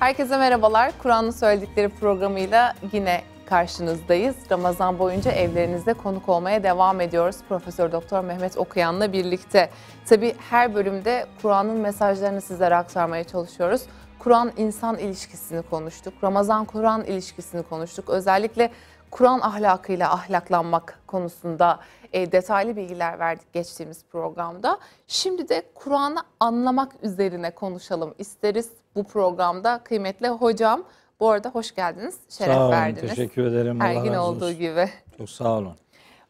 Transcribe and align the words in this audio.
Herkese 0.00 0.36
merhabalar. 0.36 0.92
Kur'an'ın 1.02 1.30
söyledikleri 1.30 1.88
programıyla 1.88 2.74
yine 2.92 3.22
karşınızdayız. 3.46 4.36
Ramazan 4.50 4.98
boyunca 4.98 5.32
evlerinizde 5.32 5.94
konuk 5.94 6.28
olmaya 6.28 6.62
devam 6.62 7.00
ediyoruz. 7.00 7.36
Profesör 7.48 7.92
Doktor 7.92 8.24
Mehmet 8.24 8.58
Okuyan'la 8.58 9.12
birlikte. 9.12 9.70
Tabii 10.06 10.34
her 10.50 10.74
bölümde 10.74 11.26
Kur'an'ın 11.42 11.76
mesajlarını 11.76 12.40
sizlere 12.40 12.76
aktarmaya 12.76 13.24
çalışıyoruz. 13.24 13.82
Kur'an 14.18 14.52
insan 14.56 14.98
ilişkisini 14.98 15.62
konuştuk. 15.62 16.14
Ramazan 16.24 16.64
Kur'an 16.64 17.04
ilişkisini 17.04 17.62
konuştuk. 17.62 18.08
Özellikle 18.08 18.70
Kur'an 19.10 19.40
ahlakıyla 19.40 20.12
ahlaklanmak 20.12 20.98
konusunda 21.06 21.78
e, 22.12 22.32
detaylı 22.32 22.76
bilgiler 22.76 23.18
verdik 23.18 23.52
geçtiğimiz 23.52 24.04
programda. 24.04 24.78
Şimdi 25.06 25.48
de 25.48 25.62
Kur'an'ı 25.74 26.22
anlamak 26.40 26.92
üzerine 27.02 27.50
konuşalım 27.50 28.14
isteriz 28.18 28.70
bu 28.94 29.04
programda. 29.04 29.80
Kıymetli 29.84 30.28
hocam 30.28 30.84
bu 31.20 31.30
arada 31.30 31.48
hoş 31.48 31.74
geldiniz, 31.74 32.18
şeref 32.28 32.54
sağ 32.54 32.62
olun, 32.62 32.72
verdiniz. 32.72 33.10
teşekkür 33.10 33.44
ederim. 33.46 33.80
Her 33.80 33.94
Allah 33.94 34.04
gün 34.04 34.14
olduğu 34.14 34.44
olsun. 34.44 34.58
gibi. 34.58 34.90
Çok 35.18 35.30
sağ 35.30 35.58
olun. 35.58 35.76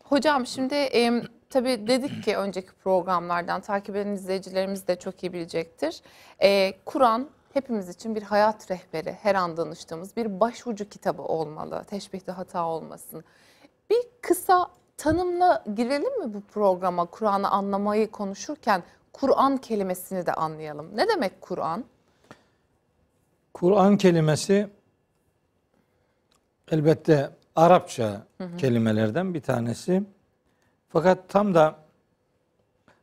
Hocam 0.05 0.47
şimdi 0.47 0.75
e, 0.75 1.23
tabii 1.51 1.87
dedik 1.89 2.25
ki 2.25 2.37
önceki 2.37 2.73
programlardan 2.85 3.61
takip 3.61 3.97
eden 3.97 4.13
izleyicilerimiz 4.13 4.87
de 4.89 4.97
çok 4.99 5.23
iyi 5.23 5.33
bilecektir. 5.33 6.01
E, 6.43 6.73
Kur'an 6.85 7.29
hepimiz 7.53 7.89
için 7.89 8.15
bir 8.15 8.23
hayat 8.23 8.71
rehberi, 8.71 9.13
her 9.23 9.35
an 9.35 9.57
danıştığımız 9.57 10.17
bir 10.17 10.41
başucu 10.41 10.89
kitabı 10.89 11.23
olmalı. 11.23 11.85
Teşbihte 11.91 12.33
hata 12.33 12.67
olmasın. 12.67 13.25
Bir 13.91 14.03
kısa 14.23 14.69
tanımla 14.97 15.65
girelim 15.75 16.25
mi 16.25 16.35
bu 16.35 16.41
programa 16.41 17.07
Kur'an'ı 17.07 17.51
anlamayı 17.51 18.11
konuşurken 18.11 18.83
Kur'an 19.13 19.57
kelimesini 19.57 20.27
de 20.27 20.33
anlayalım. 20.33 20.97
Ne 20.97 21.09
demek 21.09 21.41
Kur'an? 21.41 21.85
Kur'an 23.55 23.97
kelimesi 23.97 24.69
elbette 26.71 27.31
Arapça 27.57 28.27
kelimelerden 28.59 29.35
bir 29.35 29.41
tanesi. 29.41 30.03
Fakat 30.89 31.29
tam 31.29 31.55
da 31.55 31.77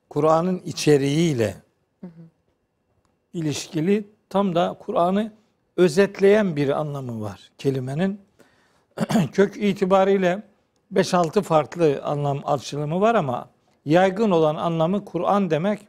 Kur'an'ın 0.09 0.59
içeriğiyle 0.59 1.55
ilişkili 3.33 4.07
tam 4.29 4.55
da 4.55 4.77
Kur'an'ı 4.79 5.31
özetleyen 5.77 6.55
bir 6.55 6.69
anlamı 6.69 7.21
var 7.21 7.51
kelimenin. 7.57 8.21
Kök 9.31 9.57
itibariyle 9.57 10.43
5-6 10.93 11.41
farklı 11.41 12.01
anlam 12.03 12.41
açılımı 12.45 13.01
var 13.01 13.15
ama 13.15 13.49
yaygın 13.85 14.31
olan 14.31 14.55
anlamı 14.55 15.05
Kur'an 15.05 15.49
demek 15.49 15.87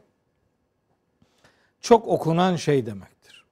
çok 1.81 2.07
okunan 2.07 2.55
şey 2.55 2.85
demektir. 2.85 3.45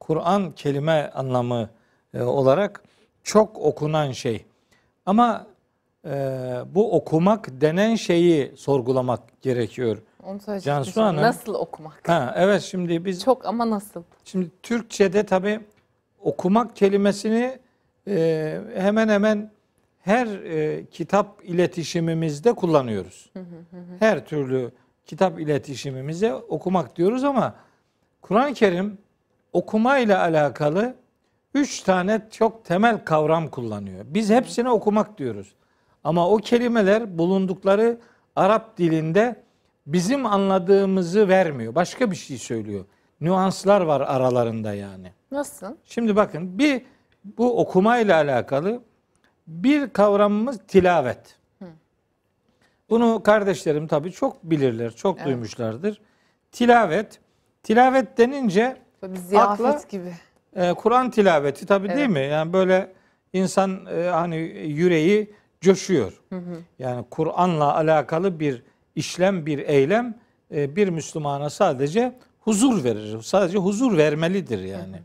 Kur'an 0.00 0.52
kelime 0.52 1.10
anlamı 1.14 1.70
e, 2.14 2.22
olarak 2.22 2.82
çok 3.24 3.58
okunan 3.58 4.12
şey. 4.12 4.44
Ama 5.06 5.46
e, 6.04 6.10
bu 6.74 6.96
okumak 6.96 7.60
denen 7.60 7.94
şeyi 7.94 8.52
sorgulamak 8.56 9.42
gerekiyor. 9.42 9.98
Onu. 10.22 10.60
Cansu. 10.60 11.02
Hanım. 11.02 11.22
Nasıl 11.22 11.54
okumak? 11.54 12.08
Ha 12.08 12.34
evet 12.36 12.62
şimdi 12.62 13.04
biz 13.04 13.24
Çok 13.24 13.46
ama 13.46 13.70
nasıl? 13.70 14.02
Şimdi 14.24 14.50
Türkçe'de 14.62 15.26
tabi 15.26 15.60
okumak 16.20 16.76
kelimesini 16.76 17.58
e, 18.08 18.60
hemen 18.74 19.08
hemen 19.08 19.50
her 20.00 20.26
e, 20.26 20.86
kitap 20.90 21.44
iletişimimizde 21.44 22.52
kullanıyoruz. 22.52 23.32
Her 23.98 24.26
türlü 24.26 24.70
kitap 25.06 25.40
iletişimimize 25.40 26.34
okumak 26.34 26.96
diyoruz 26.96 27.24
ama 27.24 27.54
Kur'an-ı 28.22 28.54
Kerim 28.54 28.98
okuma 29.52 29.98
ile 29.98 30.16
alakalı 30.16 30.94
üç 31.54 31.80
tane 31.80 32.22
çok 32.30 32.64
temel 32.64 33.04
kavram 33.04 33.48
kullanıyor. 33.48 34.04
Biz 34.08 34.30
hepsine 34.30 34.70
okumak 34.70 35.18
diyoruz. 35.18 35.54
Ama 36.04 36.28
o 36.28 36.36
kelimeler 36.36 37.18
bulundukları 37.18 37.98
Arap 38.36 38.78
dilinde 38.78 39.42
bizim 39.86 40.26
anladığımızı 40.26 41.28
vermiyor. 41.28 41.74
Başka 41.74 42.10
bir 42.10 42.16
şey 42.16 42.38
söylüyor. 42.38 42.84
Nüanslar 43.20 43.80
var 43.80 44.00
aralarında 44.00 44.74
yani. 44.74 45.12
Nasıl? 45.30 45.66
Şimdi 45.84 46.16
bakın 46.16 46.58
bir 46.58 46.82
bu 47.24 47.60
okuma 47.60 47.98
ile 47.98 48.14
alakalı 48.14 48.82
bir 49.50 49.90
kavramımız 49.90 50.58
tilavet. 50.68 51.36
Bunu 52.90 53.22
kardeşlerim 53.22 53.86
tabii 53.86 54.12
çok 54.12 54.44
bilirler, 54.44 54.92
çok 54.96 55.16
Evet. 55.16 55.26
duymuşlardır. 55.26 56.00
Tilavet, 56.52 57.20
tilavet 57.62 58.18
denince 58.18 58.76
Böyle 59.02 59.14
Akla- 59.38 59.88
gibi. 59.88 60.12
e, 60.56 60.72
Kur'an 60.72 61.10
tilaveti 61.10 61.66
tabii 61.66 61.88
değil 61.88 61.98
Evet. 62.00 62.10
mi? 62.10 62.20
Yani 62.20 62.52
böyle 62.52 62.92
insan 63.32 63.86
e, 63.86 64.02
hani 64.08 64.36
yüreği 64.66 65.32
coşuyor. 65.60 66.20
Yani 66.78 67.04
Kur'an'la 67.10 67.74
alakalı 67.76 68.40
bir 68.40 68.62
işlem, 68.94 69.46
bir 69.46 69.58
eylem 69.58 70.14
e, 70.54 70.76
bir 70.76 70.88
Müslümana 70.88 71.50
sadece 71.50 72.18
huzur 72.40 72.84
verir. 72.84 73.22
Sadece 73.22 73.58
huzur 73.58 73.96
vermelidir 73.96 74.58
yani. 74.62 74.96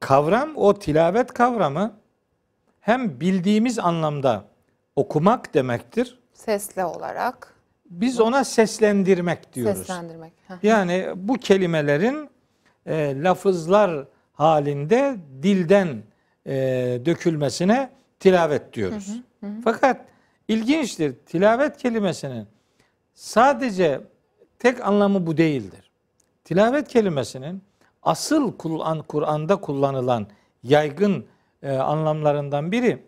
Kavram 0.00 0.56
o 0.56 0.78
tilavet 0.78 1.32
kavramı 1.34 1.92
hem 2.80 3.20
bildiğimiz 3.20 3.78
anlamda 3.78 4.44
okumak 4.96 5.54
demektir. 5.54 6.18
Sesli 6.32 6.84
olarak 6.84 7.54
Biz 7.90 8.20
ona 8.20 8.44
seslendirmek 8.44 9.52
diyoruz. 9.52 9.78
seslendirmek. 9.78 10.32
Yani 10.62 11.06
bu 11.16 11.34
kelimelerin 11.34 12.30
e, 12.86 13.22
lafızlar 13.22 14.04
halinde 14.32 15.16
dilden 15.42 16.02
e, 16.46 16.52
dökülmesine 17.04 17.90
tilavet 18.20 18.72
diyoruz. 18.72 19.20
Fakat 19.64 20.00
ilginçtir. 20.48 21.14
Tilavet 21.26 21.76
kelimesinin 21.76 22.46
sadece 23.14 24.00
tek 24.58 24.86
anlamı 24.86 25.26
bu 25.26 25.36
değildir. 25.36 25.90
Tilavet 26.44 26.88
kelimesinin 26.88 27.62
asıl 28.02 28.56
Kur'an 28.56 29.02
Kur'an'da 29.02 29.56
kullanılan 29.56 30.26
yaygın 30.62 31.26
e, 31.62 31.72
anlamlarından 31.72 32.72
biri 32.72 33.02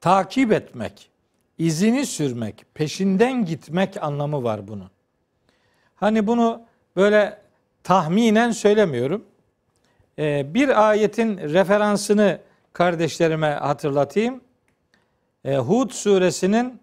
takip 0.00 0.52
etmek, 0.52 1.10
izini 1.58 2.06
sürmek, 2.06 2.64
peşinden 2.74 3.44
gitmek 3.44 4.02
anlamı 4.02 4.42
var 4.42 4.68
bunun. 4.68 4.90
Hani 5.96 6.26
bunu 6.26 6.62
böyle 6.96 7.38
tahminen 7.82 8.50
söylemiyorum. 8.50 9.24
Ee, 10.18 10.54
bir 10.54 10.88
ayetin 10.88 11.38
referansını 11.38 12.40
kardeşlerime 12.72 13.48
hatırlatayım. 13.48 14.40
Ee, 15.44 15.56
Hud 15.56 15.90
suresinin 15.90 16.80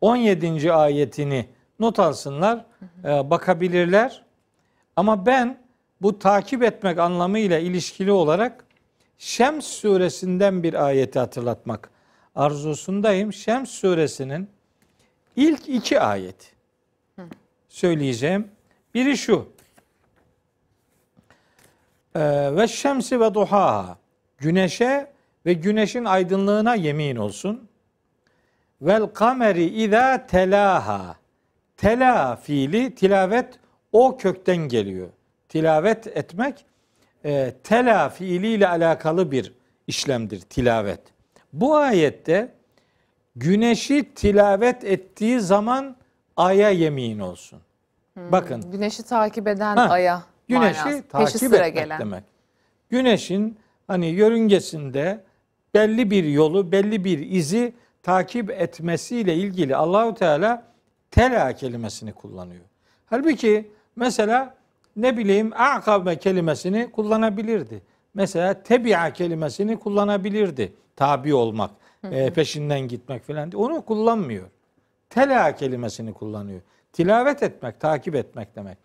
17. 0.00 0.72
ayetini 0.72 1.46
not 1.78 1.98
alsınlar, 1.98 2.64
ee, 3.04 3.30
bakabilirler. 3.30 4.22
Ama 4.96 5.26
ben 5.26 5.58
bu 6.02 6.18
takip 6.18 6.62
etmek 6.62 6.98
anlamıyla 6.98 7.58
ilişkili 7.58 8.12
olarak 8.12 8.64
Şems 9.18 9.66
suresinden 9.66 10.62
bir 10.62 10.86
ayeti 10.86 11.18
hatırlatmak 11.18 11.90
arzusundayım. 12.34 13.32
Şems 13.32 13.70
suresinin 13.70 14.50
ilk 15.36 15.68
iki 15.68 16.00
ayeti 16.00 16.46
söyleyeceğim. 17.68 18.48
Biri 18.94 19.16
şu. 19.16 19.48
Ee, 22.14 22.20
ve 22.56 22.68
şemsi 22.68 23.20
ve 23.20 23.34
duhaha. 23.34 23.98
Güneşe 24.38 25.12
ve 25.46 25.52
güneşin 25.52 26.04
aydınlığına 26.04 26.74
yemin 26.74 27.16
olsun. 27.16 27.68
Vel 28.82 29.06
kameri 29.06 29.64
izâ 29.64 30.26
telaha. 30.26 31.16
Tela 31.76 32.36
fiili 32.36 32.94
tilavet 32.94 33.58
o 33.92 34.16
kökten 34.16 34.56
geliyor. 34.56 35.08
Tilavet 35.48 36.06
etmek 36.06 36.64
e, 37.24 37.54
tela 37.64 38.08
fiiliyle 38.08 38.68
alakalı 38.68 39.30
bir 39.32 39.52
işlemdir 39.86 40.40
tilavet. 40.40 41.00
Bu 41.52 41.76
ayette 41.76 42.52
güneşi 43.36 44.14
tilavet 44.14 44.84
ettiği 44.84 45.40
zaman 45.40 45.96
aya 46.36 46.70
yemin 46.70 47.18
olsun. 47.18 47.58
Bakın 48.16 48.70
Güneşi 48.70 49.02
takip 49.02 49.48
eden 49.48 49.76
Ha, 49.76 49.82
aya. 49.90 50.22
güneşi 50.48 50.84
manası. 50.84 51.02
takip 51.08 51.42
etmek 51.42 51.74
gelen. 51.74 52.00
demek. 52.00 52.24
Güneşin 52.90 53.58
hani 53.86 54.06
yörüngesinde 54.06 55.24
belli 55.74 56.10
bir 56.10 56.24
yolu, 56.24 56.72
belli 56.72 57.04
bir 57.04 57.18
izi 57.30 57.72
takip 58.02 58.50
etmesiyle 58.50 59.34
ilgili 59.34 59.76
Allahu 59.76 60.14
Teala 60.14 60.64
tela 61.10 61.52
kelimesini 61.52 62.12
kullanıyor. 62.12 62.64
Halbuki 63.06 63.70
mesela 63.96 64.54
ne 64.96 65.16
bileyim 65.16 65.52
akabe 65.56 66.18
kelimesini 66.18 66.90
kullanabilirdi. 66.90 67.82
Mesela 68.14 68.62
tebi'a 68.62 69.12
kelimesini 69.12 69.78
kullanabilirdi. 69.78 70.72
Tabi 70.96 71.34
olmak, 71.34 71.70
e, 72.10 72.30
peşinden 72.30 72.80
gitmek 72.80 73.24
falan. 73.24 73.50
Onu 73.50 73.82
kullanmıyor. 73.82 74.48
Tela 75.10 75.56
kelimesini 75.56 76.12
kullanıyor. 76.12 76.60
Tilavet 76.92 77.42
etmek, 77.42 77.80
takip 77.80 78.14
etmek 78.14 78.56
demek. 78.56 78.78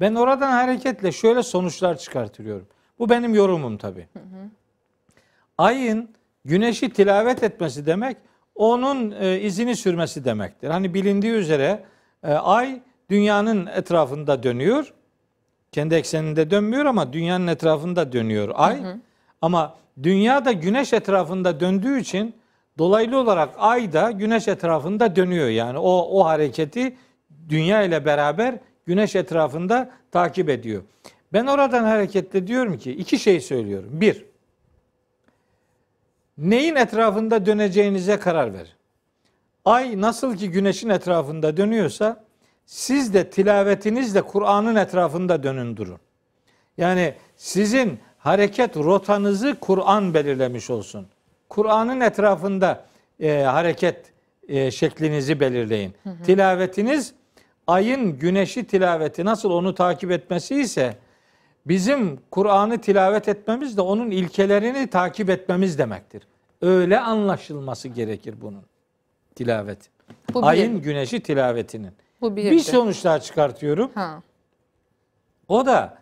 Ben 0.00 0.14
oradan 0.14 0.50
hareketle 0.50 1.12
şöyle 1.12 1.42
sonuçlar 1.42 1.98
çıkartıyorum. 1.98 2.66
Bu 2.98 3.08
benim 3.08 3.34
yorumum 3.34 3.78
tabi. 3.78 4.08
Ayın 5.58 6.10
güneşi 6.44 6.90
tilavet 6.90 7.42
etmesi 7.42 7.86
demek 7.86 8.16
onun 8.54 9.10
e, 9.10 9.40
izini 9.40 9.76
sürmesi 9.76 10.24
demektir. 10.24 10.70
Hani 10.70 10.94
bilindiği 10.94 11.32
üzere 11.32 11.84
e, 12.24 12.32
ay 12.32 12.80
dünyanın 13.10 13.66
etrafında 13.66 14.42
dönüyor. 14.42 14.94
Kendi 15.72 15.94
ekseninde 15.94 16.50
dönmüyor 16.50 16.84
ama 16.84 17.12
dünyanın 17.12 17.46
etrafında 17.46 18.12
dönüyor 18.12 18.50
ay. 18.54 18.82
Hı 18.82 18.88
hı. 18.88 18.96
Ama 19.42 19.74
dünya 20.02 20.44
da 20.44 20.52
güneş 20.52 20.92
etrafında 20.92 21.60
döndüğü 21.60 22.00
için 22.00 22.34
dolaylı 22.78 23.18
olarak 23.18 23.54
ay 23.58 23.92
da 23.92 24.10
güneş 24.10 24.48
etrafında 24.48 25.16
dönüyor. 25.16 25.48
Yani 25.48 25.78
o 25.78 26.08
o 26.10 26.24
hareketi 26.24 26.96
dünya 27.48 27.82
ile 27.82 28.04
beraber 28.04 28.58
güneş 28.86 29.16
etrafında 29.16 29.90
takip 30.12 30.48
ediyor. 30.48 30.82
Ben 31.32 31.46
oradan 31.46 31.84
hareketle 31.84 32.46
diyorum 32.46 32.78
ki 32.78 32.92
iki 32.92 33.18
şey 33.18 33.40
söylüyorum. 33.40 33.88
Bir, 33.92 34.24
neyin 36.38 36.74
etrafında 36.74 37.46
döneceğinize 37.46 38.18
karar 38.18 38.54
verin. 38.54 38.72
Ay 39.64 40.00
nasıl 40.00 40.36
ki 40.36 40.50
güneşin 40.50 40.88
etrafında 40.88 41.56
dönüyorsa 41.56 42.24
siz 42.68 43.14
de 43.14 43.30
tilavetinizle 43.30 44.22
Kur'an'ın 44.22 44.76
etrafında 44.76 45.42
dönün 45.42 45.76
durun. 45.76 45.98
Yani 46.78 47.14
sizin 47.36 47.98
hareket 48.18 48.76
rotanızı 48.76 49.56
Kur'an 49.60 50.14
belirlemiş 50.14 50.70
olsun. 50.70 51.06
Kur'an'ın 51.48 52.00
etrafında 52.00 52.84
e, 53.20 53.42
hareket 53.42 54.12
e, 54.48 54.70
şeklinizi 54.70 55.40
belirleyin. 55.40 55.94
Hı 56.02 56.10
hı. 56.10 56.22
Tilavetiniz 56.22 57.14
ayın 57.66 58.18
güneşi 58.18 58.64
tilaveti 58.64 59.24
nasıl 59.24 59.50
onu 59.50 59.74
takip 59.74 60.10
etmesi 60.10 60.60
ise 60.60 60.96
bizim 61.66 62.18
Kur'an'ı 62.30 62.80
tilavet 62.80 63.28
etmemiz 63.28 63.76
de 63.76 63.80
onun 63.80 64.10
ilkelerini 64.10 64.86
takip 64.86 65.30
etmemiz 65.30 65.78
demektir. 65.78 66.22
Öyle 66.62 67.00
anlaşılması 67.00 67.88
gerekir 67.88 68.34
bunun 68.40 68.62
tilavet. 69.34 69.78
Bu 70.34 70.46
ayın 70.46 70.82
güneşi 70.82 71.20
tilavetinin. 71.20 71.92
Bu 72.20 72.36
bir, 72.36 72.50
bir 72.50 72.60
sonuç 72.60 73.04
daha 73.04 73.20
çıkartıyorum. 73.20 73.90
Ha. 73.94 74.22
O 75.48 75.66
da 75.66 75.98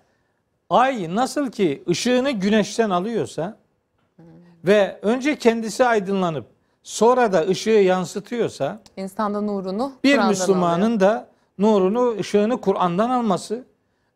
ay 0.70 1.14
nasıl 1.14 1.50
ki 1.50 1.82
ışığını 1.88 2.30
güneşten 2.30 2.90
alıyorsa 2.90 3.56
hmm. 4.16 4.24
ve 4.64 4.98
önce 5.02 5.38
kendisi 5.38 5.84
aydınlanıp 5.84 6.46
sonra 6.82 7.32
da 7.32 7.46
ışığı 7.46 7.70
yansıtıyorsa 7.70 8.82
insanda 8.96 9.40
nurunu 9.40 9.92
bir 10.04 10.18
Müslümanın 10.18 10.82
alıyor. 10.82 11.00
da 11.00 11.28
nurunu, 11.58 12.16
ışığını 12.18 12.60
Kur'an'dan 12.60 13.10
alması, 13.10 13.64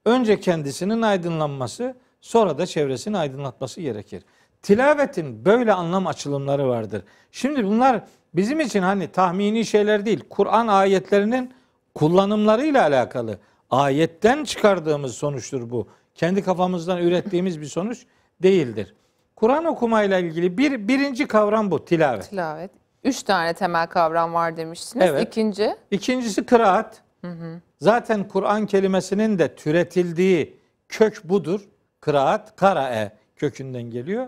önce 0.05 0.41
kendisinin 0.41 1.03
aydınlanması, 1.03 1.95
sonra 2.21 2.59
da 2.59 2.67
çevresini 2.67 3.19
aydınlatması 3.19 3.81
gerekir. 3.81 4.23
Tilavetin 4.63 5.45
böyle 5.45 5.73
anlam 5.73 6.07
açılımları 6.07 6.69
vardır. 6.69 7.03
Şimdi 7.33 7.65
bunlar 7.65 8.03
bizim 8.35 8.61
için 8.61 8.83
hani 8.83 9.09
tahmini 9.09 9.65
şeyler 9.65 10.07
değil. 10.07 10.25
Kur'an 10.31 10.67
ayetlerinin 10.67 11.51
kullanımlarıyla 11.95 12.83
alakalı. 12.83 13.39
Ayetten 13.71 14.45
çıkardığımız 14.45 15.15
sonuçtur 15.15 15.71
bu. 15.71 15.89
Kendi 16.15 16.43
kafamızdan 16.43 16.99
ürettiğimiz 16.99 17.61
bir 17.61 17.67
sonuç 17.67 18.07
değildir. 18.43 18.95
Kur'an 19.37 19.65
okumayla 19.65 20.19
ilgili 20.19 20.59
bir 20.59 20.89
birinci 20.89 21.27
kavram 21.27 21.71
bu 21.71 21.85
tilavet. 21.85 22.31
Tilavet. 22.31 22.71
Üç 23.05 23.23
tane 23.23 23.55
temel 23.55 23.87
kavram 23.87 24.35
var 24.35 24.57
demiştiniz. 24.57 25.07
Evet. 25.07 25.29
İkinci? 25.29 25.77
İkincisi 25.91 26.47
kıraat. 26.47 27.03
Hı 27.21 27.31
hı. 27.31 27.61
Zaten 27.81 28.29
Kur'an 28.29 28.67
kelimesinin 28.67 29.39
de 29.39 29.55
türetildiği 29.55 30.57
kök 30.89 31.25
budur. 31.25 31.69
Kıraat, 32.01 32.57
karae 32.57 33.13
kökünden 33.37 33.83
geliyor. 33.83 34.27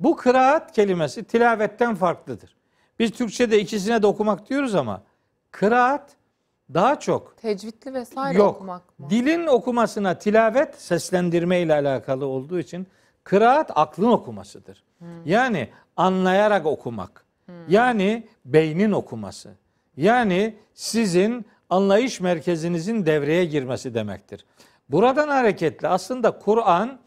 Bu 0.00 0.16
kıraat 0.16 0.72
kelimesi 0.72 1.24
tilavetten 1.24 1.94
farklıdır. 1.94 2.56
Biz 2.98 3.10
Türkçe'de 3.10 3.60
ikisine 3.60 4.02
de 4.02 4.06
okumak 4.06 4.48
diyoruz 4.48 4.74
ama 4.74 5.02
kıraat 5.50 6.16
daha 6.74 7.00
çok 7.00 7.36
tecvidli 7.36 7.94
vesaire 7.94 8.38
yok, 8.38 8.56
okumak 8.56 8.98
mı? 8.98 9.10
Dilin 9.10 9.46
okumasına 9.46 10.18
tilavet 10.18 10.74
seslendirme 10.74 11.60
ile 11.60 11.74
alakalı 11.74 12.26
olduğu 12.26 12.58
için 12.58 12.86
kıraat 13.24 13.70
aklın 13.74 14.10
okumasıdır. 14.10 14.84
Hmm. 14.98 15.26
Yani 15.26 15.68
anlayarak 15.96 16.66
okumak. 16.66 17.24
Hmm. 17.46 17.54
Yani 17.68 18.28
beynin 18.44 18.92
okuması. 18.92 19.50
Yani 19.96 20.56
sizin 20.74 21.46
anlayış 21.70 22.20
merkezinizin 22.20 23.06
devreye 23.06 23.44
girmesi 23.44 23.94
demektir. 23.94 24.44
Buradan 24.88 25.28
hareketle 25.28 25.88
aslında 25.88 26.38
Kur'an 26.38 26.98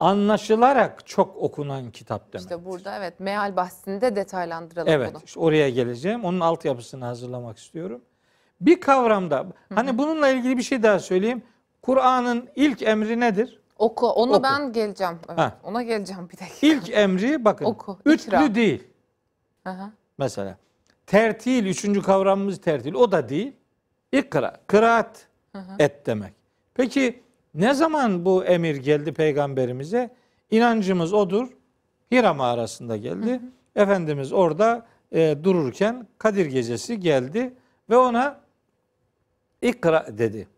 anlaşılarak 0.00 1.06
çok 1.06 1.36
okunan 1.36 1.90
kitap 1.90 2.20
demektir. 2.32 2.38
İşte 2.38 2.64
burada 2.64 2.96
evet 2.96 3.20
meal 3.20 3.56
bahsinde 3.56 4.16
detaylandıralım 4.16 4.92
evet, 4.92 5.08
bunu. 5.08 5.18
Evet 5.18 5.28
işte 5.28 5.40
oraya 5.40 5.70
geleceğim. 5.70 6.24
Onun 6.24 6.40
altyapısını 6.40 7.04
hazırlamak 7.04 7.58
istiyorum. 7.58 8.02
Bir 8.60 8.80
kavramda 8.80 9.36
Hı-hı. 9.38 9.74
hani 9.74 9.98
bununla 9.98 10.28
ilgili 10.28 10.58
bir 10.58 10.62
şey 10.62 10.82
daha 10.82 10.98
söyleyeyim. 10.98 11.42
Kur'an'ın 11.82 12.48
ilk 12.56 12.82
emri 12.82 13.20
nedir? 13.20 13.60
Oku. 13.78 14.06
Onu 14.08 14.32
Oku. 14.32 14.42
ben 14.42 14.72
geleceğim. 14.72 15.18
Evet, 15.28 15.38
ha. 15.38 15.58
Ona 15.64 15.82
geleceğim 15.82 16.28
bir 16.32 16.38
dakika. 16.38 16.66
İlk 16.66 16.90
emri 16.90 17.44
bakın. 17.44 17.64
Oku. 17.64 17.98
Ütlü 18.06 18.28
İkra. 18.28 18.54
değil. 18.54 18.84
Aha. 19.64 19.90
Mesela 20.18 20.56
tertil 21.06 21.66
üçüncü 21.66 22.02
kavramımız 22.02 22.60
tertil. 22.60 22.94
O 22.94 23.12
da 23.12 23.28
değil. 23.28 23.52
İkra, 24.12 24.56
kıraat 24.66 25.26
et 25.78 26.06
demek. 26.06 26.32
Peki 26.74 27.22
ne 27.54 27.74
zaman 27.74 28.24
bu 28.24 28.44
emir 28.44 28.76
geldi 28.76 29.12
peygamberimize? 29.12 30.10
İnancımız 30.50 31.12
odur. 31.12 31.48
Hira 32.12 32.34
mağarasında 32.34 32.96
geldi. 32.96 33.30
Hı 33.30 33.34
hı. 33.34 33.40
Efendimiz 33.82 34.32
orada 34.32 34.86
e, 35.12 35.36
dururken 35.44 36.06
Kadir 36.18 36.46
gecesi 36.46 37.00
geldi 37.00 37.54
ve 37.90 37.96
ona 37.96 38.40
ikra 39.62 40.06
dedi. 40.18 40.48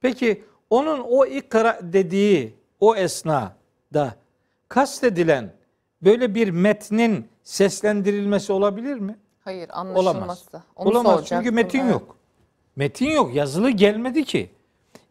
Peki 0.00 0.44
onun 0.70 1.00
o 1.00 1.26
ikra 1.26 1.78
dediği 1.82 2.54
o 2.80 2.96
esnada 2.96 4.14
kastedilen 4.68 5.52
böyle 6.02 6.34
bir 6.34 6.48
metnin 6.48 7.28
seslendirilmesi 7.42 8.52
olabilir 8.52 8.96
mi? 8.96 9.16
Hayır, 9.40 9.70
anlaşılması. 9.72 10.18
Olamaz. 10.18 10.46
Onu 10.76 10.88
Olamaz 10.88 11.24
çünkü 11.26 11.50
metin 11.50 11.80
evet. 11.80 11.90
yok. 11.90 12.16
Metin 12.76 13.10
yok. 13.10 13.34
Yazılı 13.34 13.70
gelmedi 13.70 14.24
ki. 14.24 14.50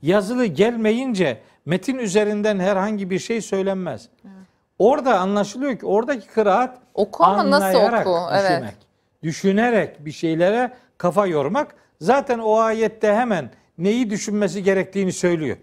Yazılı 0.01 0.45
gelmeyince 0.45 1.41
metin 1.65 1.97
üzerinden 1.97 2.59
herhangi 2.59 3.09
bir 3.09 3.19
şey 3.19 3.41
söylenmez. 3.41 4.09
Evet. 4.25 4.33
Orada 4.79 5.19
anlaşılıyor 5.19 5.79
ki 5.79 5.85
oradaki 5.85 6.27
kıraat 6.27 6.77
oku 6.93 7.23
ama 7.23 7.51
nasıl 7.51 7.79
oku? 7.79 8.29
Düşünmek, 8.33 8.61
evet. 8.61 8.73
Düşünerek 9.23 10.05
bir 10.05 10.11
şeylere 10.11 10.73
kafa 10.97 11.27
yormak. 11.27 11.75
Zaten 12.01 12.39
o 12.39 12.57
ayette 12.57 13.13
hemen 13.13 13.51
neyi 13.77 14.09
düşünmesi 14.09 14.63
gerektiğini 14.63 15.13
söylüyor. 15.13 15.57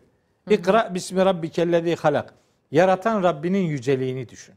İkra 0.51 0.95
bismi 0.95 1.25
rabbikellezi 1.25 1.97
halak. 1.97 2.35
Yaratan 2.71 3.23
Rabbinin 3.23 3.62
yüceliğini 3.62 4.29
düşün. 4.29 4.55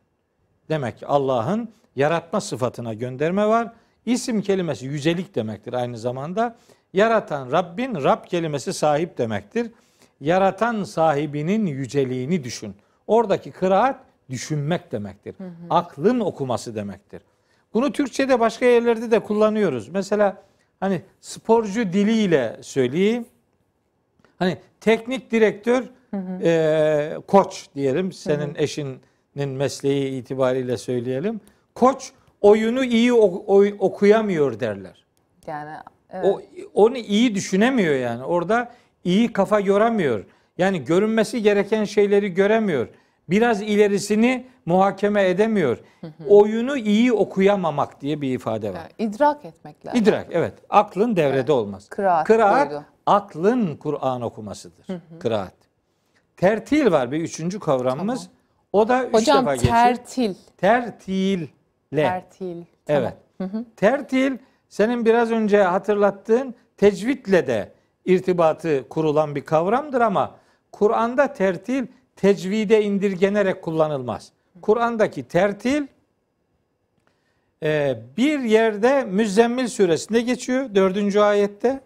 Demek 0.69 0.97
ki 0.97 1.07
Allah'ın 1.07 1.69
yaratma 1.95 2.41
sıfatına 2.41 2.93
gönderme 2.93 3.47
var. 3.47 3.73
İsim 4.05 4.41
kelimesi 4.41 4.85
yücelik 4.85 5.35
demektir 5.35 5.73
aynı 5.73 5.97
zamanda. 5.97 6.55
Yaratan 6.93 7.51
Rabbin, 7.51 7.95
Rab 7.95 8.25
kelimesi 8.25 8.73
sahip 8.73 9.17
demektir. 9.17 9.71
Yaratan 10.21 10.83
sahibinin 10.83 11.65
yüceliğini 11.65 12.43
düşün. 12.43 12.75
Oradaki 13.07 13.51
kıraat 13.51 13.99
düşünmek 14.29 14.91
demektir. 14.91 15.35
Hı 15.37 15.43
hı. 15.43 15.49
Aklın 15.69 16.19
okuması 16.19 16.75
demektir. 16.75 17.21
Bunu 17.73 17.91
Türkçe'de 17.91 18.39
başka 18.39 18.65
yerlerde 18.65 19.11
de 19.11 19.19
kullanıyoruz. 19.19 19.89
Mesela 19.89 20.43
hani 20.79 21.01
sporcu 21.21 21.93
diliyle 21.93 22.57
söyleyeyim. 22.61 23.25
Hani 24.39 24.57
teknik 24.81 25.31
direktör, 25.31 25.83
hı 26.11 26.17
hı. 26.17 26.43
E, 26.43 27.17
koç 27.27 27.65
diyelim. 27.75 28.11
Senin 28.11 28.47
hı 28.47 28.51
hı. 28.51 28.63
eşinin 28.63 29.49
mesleği 29.49 30.21
itibariyle 30.21 30.77
söyleyelim. 30.77 31.41
Koç 31.75 32.11
oyunu 32.41 32.83
iyi 32.83 33.13
okuyamıyor 33.13 34.59
derler. 34.59 35.05
Yani 35.47 35.77
Evet. 36.09 36.25
O 36.25 36.41
onu 36.73 36.97
iyi 36.97 37.35
düşünemiyor 37.35 37.95
yani. 37.95 38.23
Orada 38.23 38.71
iyi 39.03 39.33
kafa 39.33 39.59
yoramıyor. 39.59 40.25
Yani 40.57 40.85
görünmesi 40.85 41.41
gereken 41.41 41.83
şeyleri 41.83 42.33
göremiyor. 42.33 42.87
Biraz 43.29 43.61
ilerisini 43.61 44.47
muhakeme 44.65 45.29
edemiyor. 45.29 45.77
Oyunu 46.27 46.77
iyi 46.77 47.13
okuyamamak 47.13 48.01
diye 48.01 48.21
bir 48.21 48.33
ifade 48.33 48.69
var. 48.69 48.75
Yani 48.75 48.91
idrak 48.97 49.45
etmek 49.45 49.85
lazım. 49.85 50.01
İdrak 50.01 50.27
evet. 50.31 50.53
Aklın 50.69 51.15
devrede 51.15 51.37
evet. 51.37 51.49
olmaz. 51.49 51.89
Kıraat, 51.89 52.27
Kıraat 52.27 52.83
aklın 53.05 53.75
Kur'an 53.75 54.21
okumasıdır. 54.21 54.87
Hı 54.87 54.93
hı. 54.93 55.19
Kıraat. 55.19 55.53
Tertil 56.37 56.91
var 56.91 57.11
bir 57.11 57.21
üçüncü 57.21 57.59
kavramımız. 57.59 58.19
Tamam. 58.19 58.35
O 58.73 58.87
da 58.87 59.05
üç 59.05 59.13
Hocam, 59.13 59.45
defa 59.45 59.55
geçiyor. 59.55 59.73
Hocam 59.73 59.95
tertil. 59.95 60.35
Tertille. 60.57 61.47
Tertil. 61.91 62.63
Evet. 62.87 63.13
Hı 63.37 63.43
hı. 63.43 63.65
Tertil 63.75 64.37
senin 64.69 65.05
biraz 65.05 65.31
önce 65.31 65.63
hatırlattığın 65.63 66.55
tecvidle 66.77 67.47
de 67.47 67.71
irtibatı 68.05 68.89
kurulan 68.89 69.35
bir 69.35 69.45
kavramdır 69.45 70.01
ama 70.01 70.35
Kur'an'da 70.71 71.33
tertil 71.33 71.87
tecvide 72.15 72.83
indirgenerek 72.83 73.61
kullanılmaz. 73.61 74.31
Kur'an'daki 74.61 75.23
tertil 75.23 75.87
e, 77.63 77.99
bir 78.17 78.39
yerde 78.39 79.03
Müzzemmil 79.03 79.67
suresinde 79.67 80.21
geçiyor. 80.21 80.75
Dördüncü 80.75 81.19
ayette. 81.19 81.81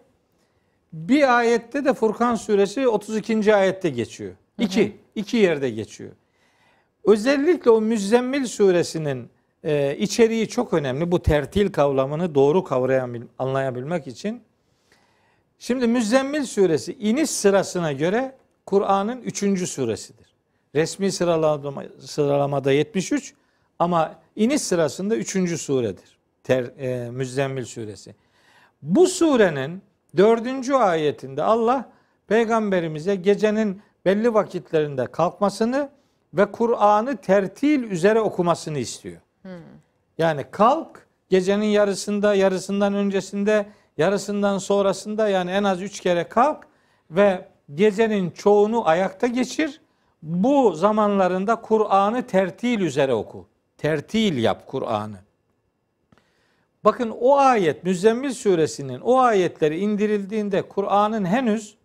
Bir 0.92 1.38
ayette 1.38 1.84
de 1.84 1.94
Furkan 1.94 2.34
suresi 2.34 2.88
32. 2.88 3.54
ayette 3.54 3.90
geçiyor. 3.90 4.32
İki, 4.58 4.96
iki 5.14 5.36
yerde 5.36 5.70
geçiyor. 5.70 6.10
Özellikle 7.04 7.70
o 7.70 7.80
Müzzemmil 7.80 8.46
suresinin 8.46 9.28
e, 9.64 9.96
içeriği 9.96 10.48
çok 10.48 10.72
önemli. 10.72 11.12
Bu 11.12 11.22
tertil 11.22 11.72
kavramını 11.72 12.34
doğru 12.34 12.64
kavrayabil, 12.64 13.22
anlayabilmek 13.38 14.06
için. 14.06 14.42
Şimdi 15.58 15.86
Müzzemmil 15.86 16.44
suresi 16.44 16.92
iniş 16.92 17.30
sırasına 17.30 17.92
göre 17.92 18.34
Kur'an'ın 18.70 19.22
üçüncü 19.22 19.66
suresidir. 19.66 20.26
Resmi 20.74 21.12
sıralama, 21.12 21.84
sıralamada 22.00 22.72
73 22.72 23.34
ama 23.78 24.14
iniş 24.36 24.62
sırasında 24.62 25.16
üçüncü 25.16 25.58
suredir. 25.58 26.18
Ter, 26.44 26.64
e, 26.78 27.10
Müzzemmil 27.10 27.64
suresi. 27.64 28.14
Bu 28.82 29.06
surenin 29.06 29.82
dördüncü 30.16 30.74
ayetinde 30.74 31.42
Allah 31.42 31.92
peygamberimize 32.28 33.14
gecenin 33.14 33.82
belli 34.04 34.34
vakitlerinde 34.34 35.06
kalkmasını 35.06 35.88
ve 36.34 36.52
Kur'an'ı 36.52 37.16
tertil 37.16 37.82
üzere 37.82 38.20
okumasını 38.20 38.78
istiyor. 38.78 39.20
Yani 40.18 40.44
kalk 40.50 41.06
gecenin 41.30 41.66
yarısında, 41.66 42.34
yarısından 42.34 42.94
öncesinde, 42.94 43.66
yarısından 43.98 44.58
sonrasında 44.58 45.28
yani 45.28 45.50
en 45.50 45.64
az 45.64 45.82
üç 45.82 46.00
kere 46.00 46.28
kalk 46.28 46.66
ve 47.10 47.50
gecenin 47.74 48.30
çoğunu 48.30 48.88
ayakta 48.88 49.26
geçir. 49.26 49.80
Bu 50.22 50.72
zamanlarında 50.72 51.56
Kur'an'ı 51.56 52.26
tertil 52.26 52.80
üzere 52.80 53.14
oku. 53.14 53.46
Tertil 53.78 54.38
yap 54.38 54.66
Kur'an'ı. 54.66 55.16
Bakın 56.84 57.10
o 57.20 57.36
ayet 57.36 57.84
Müzzemmil 57.84 58.32
suresinin 58.32 59.00
o 59.00 59.18
ayetleri 59.18 59.78
indirildiğinde 59.78 60.62
Kur'an'ın 60.62 61.24
henüz 61.24 61.76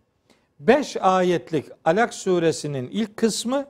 5 0.60 0.96
ayetlik 0.96 1.66
Alak 1.84 2.14
suresinin 2.14 2.88
ilk 2.88 3.16
kısmı 3.16 3.66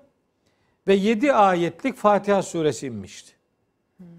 ve 0.87 0.95
7 0.95 1.33
ayetlik 1.33 1.97
Fatiha 1.97 2.43
suresi 2.43 2.87
inmişti. 2.87 3.33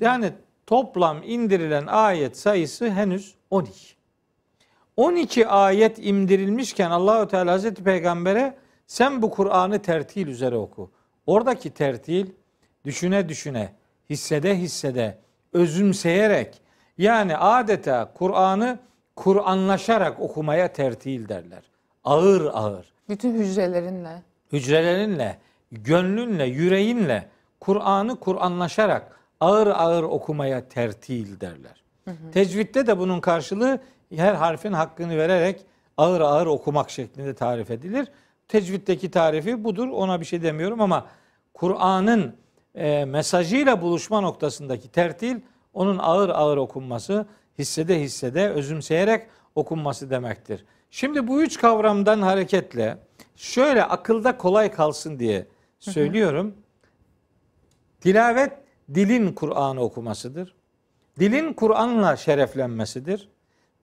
Yani 0.01 0.31
toplam 0.65 1.23
indirilen 1.23 1.87
ayet 1.87 2.37
sayısı 2.37 2.89
henüz 2.89 3.35
12. 3.49 3.96
12 4.97 5.47
ayet 5.47 5.99
indirilmişken 5.99 6.91
Allahü 6.91 7.27
Teala 7.27 7.51
Hazreti 7.51 7.83
Peygamber'e 7.83 8.57
sen 8.87 9.21
bu 9.21 9.29
Kur'an'ı 9.29 9.81
tertil 9.81 10.27
üzere 10.27 10.55
oku. 10.55 10.91
Oradaki 11.25 11.69
tertil 11.69 12.27
düşüne 12.85 13.29
düşüne, 13.29 13.73
hissede 14.09 14.55
hissede, 14.55 15.17
özümseyerek 15.53 16.61
yani 16.97 17.37
adeta 17.37 18.11
Kur'an'ı 18.13 18.79
Kur'anlaşarak 19.15 20.19
okumaya 20.19 20.73
tertil 20.73 21.29
derler. 21.29 21.63
Ağır 22.03 22.45
ağır. 22.53 22.93
Bütün 23.09 23.33
hücrelerinle. 23.33 24.21
Hücrelerinle, 24.51 25.37
gönlünle, 25.71 26.45
yüreğinle 26.45 27.29
Kur'an'ı 27.59 28.19
Kur'anlaşarak 28.19 29.19
ağır 29.39 29.67
ağır 29.67 30.03
okumaya 30.03 30.67
tertil 30.69 31.39
derler. 31.39 31.83
Hı 32.07 32.11
hı. 32.11 32.87
De 32.87 32.99
bunun 32.99 33.19
karşılığı 33.19 33.79
her 34.15 34.33
harfin 34.33 34.73
hakkını 34.73 35.17
vererek 35.17 35.65
ağır 35.97 36.21
ağır 36.21 36.45
okumak 36.45 36.89
şeklinde 36.89 37.33
tarif 37.33 37.71
edilir. 37.71 38.07
Tecvitteki 38.47 39.11
tarifi 39.11 39.63
budur. 39.63 39.87
Ona 39.87 40.19
bir 40.19 40.25
şey 40.25 40.41
demiyorum 40.41 40.81
ama 40.81 41.07
Kur'an'ın 41.53 42.35
e, 42.75 43.05
mesajıyla 43.05 43.81
buluşma 43.81 44.21
noktasındaki 44.21 44.91
tertil 44.91 45.39
onun 45.73 45.97
ağır 45.97 46.29
ağır 46.29 46.57
okunması, 46.57 47.25
hissede 47.59 48.01
hissede 48.01 48.49
özümseyerek 48.49 49.27
okunması 49.55 50.09
demektir. 50.09 50.65
Şimdi 50.91 51.27
bu 51.27 51.41
üç 51.41 51.57
kavramdan 51.57 52.21
hareketle 52.21 52.97
şöyle 53.35 53.83
akılda 53.83 54.37
kolay 54.37 54.71
kalsın 54.71 55.19
diye 55.19 55.47
söylüyorum. 55.79 56.55
Tilavet 58.01 58.51
dilin 58.93 59.33
Kur'an'ı 59.33 59.81
okumasıdır. 59.81 60.56
Dilin 61.19 61.53
Kur'an'la 61.53 62.15
şereflenmesidir. 62.15 63.29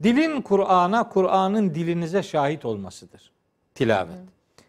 Dilin 0.03 0.43
Kur'an'a, 0.43 1.09
Kur'an'ın 1.09 1.75
dilinize 1.75 2.23
şahit 2.23 2.64
olmasıdır. 2.64 3.33
Tilavet. 3.75 4.17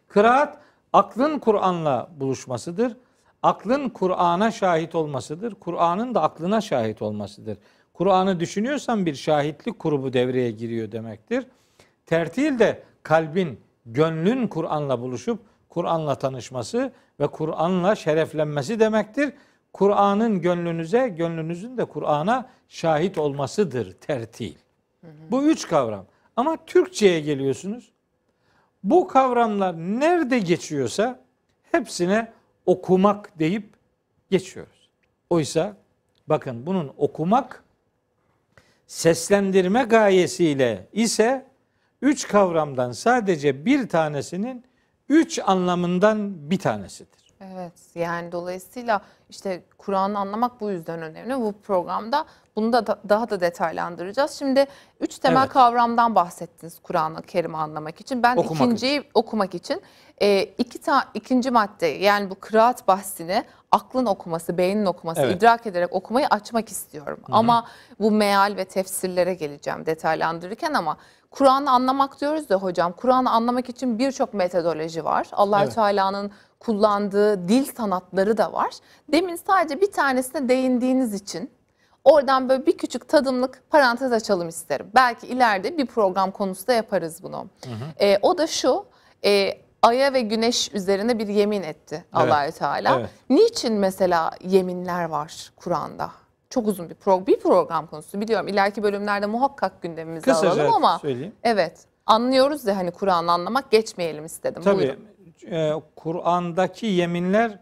Kıraat, 0.08 0.58
aklın 0.94 1.40
Kur'an'la 1.40 2.10
buluşmasıdır. 2.20 2.98
Aklın 3.44 3.90
Kur'an'a 3.90 4.52
şahit 4.52 4.96
olmasıdır. 4.96 5.56
Kur'an'ın 5.56 6.16
da 6.16 6.22
aklına 6.22 6.62
şahit 6.62 7.02
olmasıdır. 7.02 7.58
Kur'an'ı 7.94 8.40
düşünüyorsan 8.40 9.06
bir 9.06 9.16
şahitlik 9.16 9.80
grubu 9.80 10.14
devreye 10.14 10.52
giriyor 10.52 10.92
demektir. 10.92 11.48
Tertil 12.06 12.60
de 12.60 12.84
kalbin, 13.04 13.60
gönlün 13.86 14.48
Kur'an'la 14.48 15.02
buluşup 15.02 15.40
Kur'an'la 15.70 16.16
tanışması 16.16 16.92
ve 17.20 17.28
Kur'an'la 17.28 17.96
şereflenmesi 17.96 18.80
demektir. 18.80 19.34
Kur'an'ın 19.76 20.42
gönlünüze, 20.42 21.08
gönlünüzün 21.08 21.78
de 21.78 21.86
Kur'an'a 21.86 22.50
şahit 22.68 23.18
olmasıdır 23.18 23.92
tertil. 23.92 24.56
Hı 25.02 25.08
hı. 25.08 25.12
Bu 25.32 25.44
üç 25.44 25.68
kavram. 25.68 26.06
Ama 26.36 26.66
Türkçe'ye 26.66 27.20
geliyorsunuz. 27.20 27.92
Bu 28.84 29.08
kavramlar 29.08 29.76
nerede 29.76 30.40
geçiyorsa 30.40 31.20
hepsine 31.72 32.32
okumak 32.66 33.40
deyip 33.40 33.70
geçiyoruz. 34.32 34.90
Oysa 35.30 35.78
bakın 36.28 36.66
bunun 36.66 36.94
okumak 36.98 37.64
seslendirme 38.88 39.84
gayesiyle 39.84 40.88
ise 40.94 41.46
üç 42.02 42.28
kavramdan 42.28 42.92
sadece 42.92 43.66
bir 43.66 43.90
tanesinin 43.90 44.66
üç 45.10 45.40
anlamından 45.46 46.50
bir 46.52 46.60
tanesidir. 46.60 47.25
Evet 47.42 47.74
yani 47.96 48.32
dolayısıyla 48.32 49.02
işte 49.30 49.64
Kur'an'ı 49.78 50.20
anlamak 50.20 50.62
bu 50.62 50.70
yüzden 50.70 51.02
önemli. 51.02 51.38
Bu 51.42 51.54
programda 51.64 52.26
bunu 52.56 52.74
da, 52.74 52.88
da 52.88 53.00
daha 53.10 53.30
da 53.30 53.42
detaylandıracağız. 53.42 54.32
Şimdi 54.32 54.66
üç 55.00 55.20
temel 55.20 55.42
evet. 55.42 55.50
kavramdan 55.50 56.16
bahsettiniz 56.16 56.80
Kur'an-ı 56.84 57.22
Kerim'i 57.22 57.58
anlamak 57.58 58.02
için. 58.02 58.24
Ben 58.24 58.38
okumak 58.38 58.62
ikinciyi 58.62 59.00
için. 59.00 59.10
okumak 59.14 59.56
için 59.56 59.82
e, 60.22 60.44
iki 60.44 60.82
ta, 60.82 61.06
ikinci 61.14 61.52
madde 61.52 61.88
yani 61.88 62.30
bu 62.30 62.36
kıraat 62.36 62.88
bahsini 62.88 63.44
aklın 63.72 64.06
okuması, 64.06 64.58
beynin 64.58 64.86
okuması, 64.86 65.22
evet. 65.22 65.36
idrak 65.36 65.68
ederek 65.68 65.94
okumayı 65.94 66.28
açmak 66.28 66.70
istiyorum. 66.70 67.20
Hı-hı. 67.26 67.36
Ama 67.36 67.68
bu 68.00 68.12
meal 68.12 68.54
ve 68.58 68.66
tefsirlere 68.66 69.34
geleceğim 69.34 69.86
detaylandırırken 69.86 70.74
ama 70.74 70.98
Kur'an'ı 71.32 71.72
anlamak 71.72 72.22
diyoruz 72.22 72.46
ya 72.50 72.58
hocam. 72.58 72.92
Kur'an'ı 72.92 73.32
anlamak 73.32 73.70
için 73.70 74.00
birçok 74.00 74.34
metodoloji 74.34 75.06
var. 75.06 75.28
Allah 75.32 75.64
evet. 75.64 75.76
Teala'nın 75.76 76.32
kullandığı 76.66 77.48
dil 77.48 77.66
sanatları 77.66 78.38
da 78.38 78.54
var. 78.54 78.74
Demin 79.12 79.36
sadece 79.36 79.82
bir 79.82 79.92
tanesine 79.92 80.50
değindiğiniz 80.50 81.14
için 81.14 81.52
oradan 82.04 82.50
böyle 82.50 82.66
bir 82.66 82.78
küçük 82.78 83.08
tadımlık 83.08 83.64
parantez 83.70 84.12
açalım 84.12 84.50
isterim. 84.50 84.88
Belki 84.96 85.28
ileride 85.28 85.78
bir 85.78 85.86
program 85.86 86.32
konusu 86.32 86.68
da 86.68 86.74
yaparız 86.74 87.24
bunu. 87.24 87.38
Hı 87.66 87.72
hı. 87.72 88.06
E, 88.06 88.20
o 88.22 88.38
da 88.38 88.48
şu, 88.48 88.86
e, 89.26 89.50
Ay'a 89.82 90.14
ve 90.14 90.22
Güneş 90.22 90.74
üzerine 90.74 91.20
bir 91.20 91.28
yemin 91.28 91.64
etti 91.64 91.96
evet. 91.96 92.06
Allahü 92.14 92.52
Teala. 92.52 93.00
Evet. 93.00 93.10
Niçin 93.30 93.74
mesela 93.74 94.32
yeminler 94.42 95.06
var 95.06 95.52
Kur'an'da? 95.56 96.12
Çok 96.50 96.68
uzun 96.68 96.90
bir 96.90 96.96
program, 96.96 97.28
bir 97.28 97.40
program 97.40 97.88
konusu 97.88 98.22
biliyorum. 98.22 98.48
İleriki 98.48 98.84
bölümlerde 98.84 99.26
muhakkak 99.26 99.82
gündemimize 99.82 100.32
Kısaca 100.32 100.52
alalım 100.52 100.74
ama 100.74 101.00
söyleyeyim. 101.00 101.34
evet 101.44 101.86
anlıyoruz 102.06 102.66
ya 102.66 102.78
hani 102.78 102.92
Kur'an'ı 102.92 103.32
anlamak 103.32 103.72
geçmeyelim 103.72 104.26
istedim. 104.26 104.62
Tabii 104.62 104.98
e, 105.52 105.74
Kur'an'daki 105.96 106.86
yeminler 106.86 107.60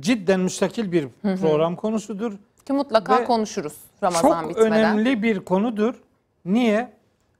cidden 0.00 0.40
müstakil 0.40 0.92
bir 0.92 1.02
hı 1.22 1.32
hı. 1.32 1.36
program 1.36 1.76
konusudur. 1.76 2.32
Ki 2.66 2.72
mutlaka 2.72 3.20
Ve 3.20 3.24
konuşuruz 3.24 3.74
Ramazan 4.02 4.40
çok 4.40 4.50
bitmeden. 4.50 4.68
Çok 4.68 4.78
önemli 4.78 5.22
bir 5.22 5.40
konudur. 5.40 5.94
Niye? 6.44 6.92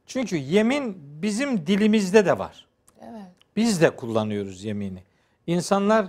Çünkü 0.06 0.36
yemin 0.36 0.96
bizim 1.22 1.66
dilimizde 1.66 2.26
de 2.26 2.38
var. 2.38 2.66
Evet. 3.02 3.26
Biz 3.56 3.80
de 3.80 3.90
kullanıyoruz 3.90 4.64
yemini. 4.64 5.02
İnsanlar 5.46 6.06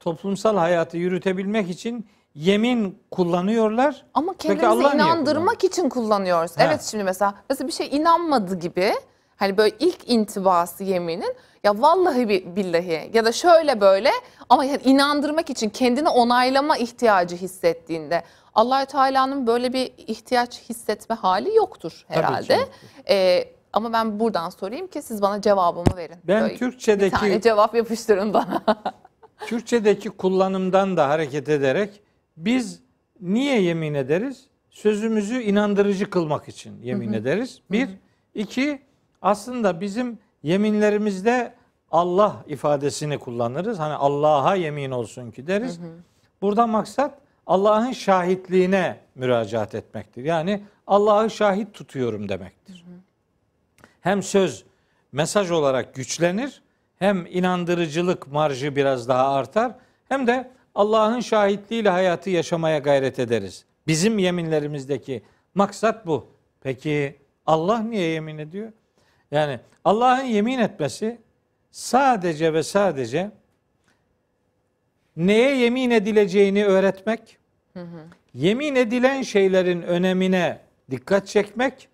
toplumsal 0.00 0.56
hayatı 0.56 0.96
yürütebilmek 0.96 1.70
için 1.70 2.06
yemin 2.34 2.98
kullanıyorlar. 3.10 4.04
Ama 4.14 4.34
kendimizi 4.34 4.96
inandırmak 4.96 5.64
için 5.64 5.88
kullanıyoruz. 5.88 6.58
Ha. 6.58 6.64
Evet 6.64 6.82
şimdi 6.82 7.04
mesela 7.04 7.34
mesela 7.50 7.68
bir 7.68 7.72
şey 7.72 7.88
inanmadı 7.92 8.58
gibi 8.58 8.92
hani 9.40 9.56
böyle 9.56 9.76
ilk 9.78 10.10
intibası 10.10 10.84
yeminin 10.84 11.34
ya 11.64 11.82
vallahi 11.82 12.28
billahi 12.56 13.10
ya 13.14 13.24
da 13.24 13.32
şöyle 13.32 13.80
böyle 13.80 14.10
ama 14.48 14.64
yani 14.64 14.82
inandırmak 14.84 15.50
için 15.50 15.68
kendini 15.68 16.08
onaylama 16.08 16.76
ihtiyacı 16.76 17.36
hissettiğinde 17.36 18.22
Allahü 18.54 18.86
Teala'nın 18.86 19.46
böyle 19.46 19.72
bir 19.72 19.92
ihtiyaç 19.96 20.62
hissetme 20.68 21.16
hali 21.16 21.54
yoktur 21.54 22.04
herhalde. 22.08 22.58
Ee, 23.08 23.44
ama 23.72 23.92
ben 23.92 24.20
buradan 24.20 24.50
sorayım 24.50 24.86
ki 24.86 25.02
siz 25.02 25.22
bana 25.22 25.40
cevabımı 25.40 25.96
verin. 25.96 26.16
Ben 26.24 26.42
böyle 26.42 26.56
Türkçedeki 26.56 27.14
bir 27.14 27.18
tane 27.20 27.40
cevap 27.40 27.74
yapıştırın 27.74 28.34
bana. 28.34 28.62
Türkçedeki 29.46 30.10
kullanımdan 30.10 30.96
da 30.96 31.08
hareket 31.08 31.48
ederek 31.48 32.02
biz 32.36 32.80
niye 33.20 33.62
yemin 33.62 33.94
ederiz? 33.94 34.46
Sözümüzü 34.70 35.42
inandırıcı 35.42 36.10
kılmak 36.10 36.48
için 36.48 36.82
yemin 36.82 37.12
ederiz. 37.12 37.62
Bir, 37.70 37.88
iki 38.34 38.89
aslında 39.22 39.80
bizim 39.80 40.18
yeminlerimizde 40.42 41.54
Allah 41.90 42.44
ifadesini 42.46 43.18
kullanırız. 43.18 43.78
Hani 43.78 43.94
Allah'a 43.94 44.54
yemin 44.54 44.90
olsun 44.90 45.30
ki 45.30 45.46
deriz. 45.46 45.80
Burada 46.42 46.66
maksat 46.66 47.18
Allah'ın 47.46 47.92
şahitliğine 47.92 48.96
müracaat 49.14 49.74
etmektir. 49.74 50.24
Yani 50.24 50.62
Allah'ı 50.86 51.30
şahit 51.30 51.74
tutuyorum 51.74 52.28
demektir. 52.28 52.84
Hem 54.00 54.22
söz 54.22 54.64
mesaj 55.12 55.50
olarak 55.50 55.94
güçlenir, 55.94 56.62
hem 56.98 57.26
inandırıcılık 57.26 58.26
marjı 58.32 58.76
biraz 58.76 59.08
daha 59.08 59.32
artar, 59.34 59.72
hem 60.08 60.26
de 60.26 60.50
Allah'ın 60.74 61.20
şahitliğiyle 61.20 61.88
hayatı 61.88 62.30
yaşamaya 62.30 62.78
gayret 62.78 63.18
ederiz. 63.18 63.64
Bizim 63.86 64.18
yeminlerimizdeki 64.18 65.22
maksat 65.54 66.06
bu. 66.06 66.26
Peki 66.60 67.18
Allah 67.46 67.78
niye 67.78 68.08
yemin 68.08 68.38
ediyor? 68.38 68.72
Yani 69.30 69.60
Allah'ın 69.84 70.24
yemin 70.24 70.58
etmesi 70.58 71.18
sadece 71.70 72.52
ve 72.54 72.62
sadece 72.62 73.30
neye 75.16 75.56
yemin 75.56 75.90
edileceğini 75.90 76.64
öğretmek, 76.64 77.38
yemin 78.34 78.74
edilen 78.74 79.22
şeylerin 79.22 79.82
önemine 79.82 80.60
dikkat 80.90 81.26
çekmek 81.26 81.88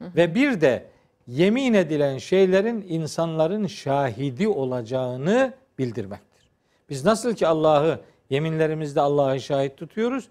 ve 0.00 0.34
bir 0.34 0.60
de 0.60 0.86
yemin 1.26 1.74
edilen 1.74 2.18
şeylerin 2.18 2.86
insanların 2.88 3.66
şahidi 3.66 4.48
olacağını 4.48 5.54
bildirmektir. 5.78 6.50
Biz 6.90 7.04
nasıl 7.04 7.34
ki 7.34 7.46
Allah'ı 7.46 8.00
yeminlerimizde 8.30 9.00
Allah'ı 9.00 9.40
şahit 9.40 9.76
tutuyoruz, 9.76 10.28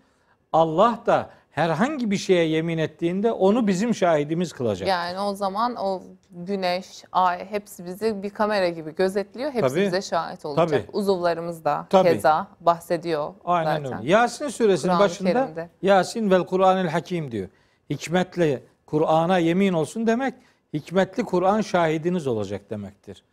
Allah 0.54 1.04
da 1.06 1.30
herhangi 1.58 2.12
bir 2.12 2.18
şeye 2.18 2.48
yemin 2.48 2.78
ettiğinde 2.78 3.32
onu 3.32 3.68
bizim 3.68 3.96
şahidimiz 3.96 4.54
kılacak. 4.54 4.90
Yani 4.90 5.20
o 5.20 5.34
zaman 5.34 5.76
o 5.76 6.02
güneş, 6.32 7.04
ay 7.12 7.52
hepsi 7.52 7.86
bizi 7.86 8.24
bir 8.24 8.30
kamera 8.30 8.70
gibi 8.70 8.96
gözetliyor. 8.96 9.52
Hepsi 9.52 9.70
Tabii. 9.70 9.86
bize 9.86 10.02
şahit 10.02 10.46
olacak. 10.46 10.70
Tabii. 10.70 10.98
Uzuvlarımız 10.98 11.66
da 11.66 11.88
Tabii. 11.90 12.10
keza 12.10 12.48
bahsediyor 12.62 13.34
Aynen 13.46 13.84
zaten. 13.84 14.00
öyle. 14.00 14.12
Yasin 14.12 14.48
suresinin 14.48 15.00
başında 15.00 15.34
Kerim'de. 15.34 15.70
Yasin 15.82 16.32
vel 16.32 16.46
Kur'anil 16.46 16.88
Hakim 16.88 17.32
diyor. 17.32 17.50
Hikmetle 17.90 18.64
Kur'an'a 18.86 19.38
yemin 19.38 19.74
olsun 19.74 20.08
demek 20.08 20.34
hikmetli 20.74 21.24
Kur'an 21.24 21.62
şahidiniz 21.62 22.28
olacak 22.28 22.70
demektir. 22.70 23.24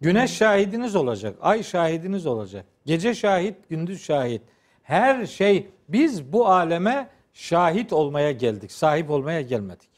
Güneş 0.00 0.30
şahidiniz 0.36 0.96
olacak, 0.96 1.36
ay 1.40 1.62
şahidiniz 1.62 2.26
olacak. 2.26 2.64
Gece 2.86 3.14
şahit, 3.14 3.68
gündüz 3.68 4.02
şahit. 4.04 4.42
Her 4.82 5.26
şey 5.26 5.68
biz 5.88 6.32
bu 6.32 6.48
aleme 6.48 7.08
şahit 7.40 7.92
olmaya 7.92 8.32
geldik, 8.32 8.72
sahip 8.72 9.10
olmaya 9.10 9.40
gelmedik. 9.40 9.88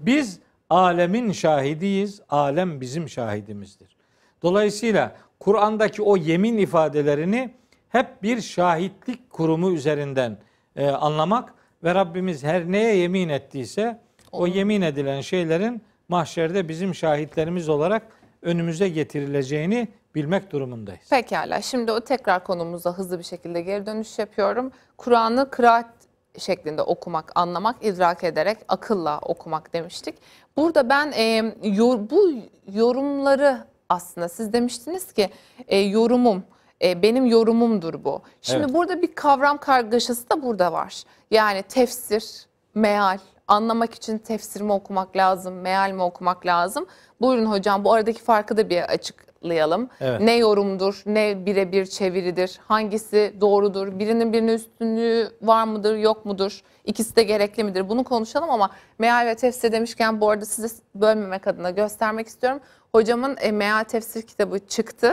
Biz 0.00 0.38
alemin 0.70 1.32
şahidiyiz, 1.32 2.20
alem 2.28 2.80
bizim 2.80 3.08
şahidimizdir. 3.08 3.96
Dolayısıyla 4.42 5.16
Kur'an'daki 5.40 6.02
o 6.02 6.16
yemin 6.16 6.58
ifadelerini 6.58 7.54
hep 7.88 8.22
bir 8.22 8.40
şahitlik 8.40 9.30
kurumu 9.30 9.70
üzerinden 9.70 10.38
e, 10.76 10.88
anlamak 10.88 11.54
ve 11.84 11.94
Rabbimiz 11.94 12.44
her 12.44 12.72
neye 12.72 12.96
yemin 12.96 13.28
ettiyse 13.28 14.00
o 14.32 14.46
yemin 14.46 14.82
edilen 14.82 15.20
şeylerin 15.20 15.82
mahşerde 16.08 16.68
bizim 16.68 16.94
şahitlerimiz 16.94 17.68
olarak 17.68 18.02
önümüze 18.42 18.88
getirileceğini 18.88 19.88
bilmek 20.14 20.52
durumundayız. 20.52 21.10
Pekala. 21.10 21.62
Şimdi 21.62 21.92
o 21.92 22.00
tekrar 22.00 22.44
konumuza 22.44 22.92
hızlı 22.92 23.18
bir 23.18 23.24
şekilde 23.24 23.60
geri 23.60 23.86
dönüş 23.86 24.18
yapıyorum. 24.18 24.72
Kur'an'ı 24.96 25.50
kıraat 25.50 26.04
şeklinde 26.38 26.82
okumak, 26.82 27.32
anlamak, 27.34 27.76
idrak 27.84 28.24
ederek 28.24 28.58
akılla 28.68 29.18
okumak 29.18 29.72
demiştik. 29.72 30.14
Burada 30.56 30.88
ben 30.88 31.12
e, 31.16 31.52
yor- 31.62 32.10
bu 32.10 32.30
yorumları 32.72 33.58
aslında 33.88 34.28
siz 34.28 34.52
demiştiniz 34.52 35.12
ki 35.12 35.30
e, 35.68 35.78
yorumum, 35.78 36.44
e, 36.82 37.02
benim 37.02 37.26
yorumumdur 37.26 38.04
bu. 38.04 38.22
Şimdi 38.42 38.64
Evet. 38.64 38.74
burada 38.74 39.02
bir 39.02 39.14
kavram 39.14 39.58
kargaşası 39.58 40.30
da 40.30 40.42
burada 40.42 40.72
var. 40.72 41.02
Yani 41.30 41.62
tefsir, 41.62 42.46
meal, 42.74 43.18
anlamak 43.48 43.94
için 43.94 44.18
tefsir 44.18 44.60
mi 44.60 44.72
okumak 44.72 45.16
lazım, 45.16 45.54
meal 45.54 45.90
mi 45.90 46.02
okumak 46.02 46.46
lazım? 46.46 46.86
Buyurun 47.20 47.46
hocam 47.46 47.84
bu 47.84 47.92
aradaki 47.92 48.22
farkı 48.22 48.56
da 48.56 48.70
bir 48.70 48.82
açıklayalım. 48.82 49.88
Evet. 50.00 50.20
Ne 50.20 50.36
yorumdur, 50.36 51.02
ne 51.06 51.46
birebir 51.46 51.86
çeviridir, 51.86 52.60
hangisi 52.68 53.34
doğrudur, 53.40 53.98
birinin 53.98 54.32
birine 54.32 54.52
üstünlüğü 54.52 55.30
var 55.42 55.64
mıdır, 55.64 55.96
yok 55.96 56.24
mudur, 56.24 56.62
ikisi 56.84 57.16
de 57.16 57.22
gerekli 57.22 57.64
midir? 57.64 57.88
Bunu 57.88 58.04
konuşalım 58.04 58.50
ama 58.50 58.70
meal 58.98 59.26
ve 59.26 59.34
tefsir 59.34 59.72
demişken 59.72 60.20
bu 60.20 60.30
arada 60.30 60.44
size 60.44 60.74
bölmemek 60.94 61.46
adına 61.46 61.70
göstermek 61.70 62.26
istiyorum. 62.26 62.60
Hocamın 62.92 63.36
e, 63.40 63.52
meal 63.52 63.84
tefsir 63.84 64.22
kitabı 64.22 64.58
çıktı. 64.58 65.12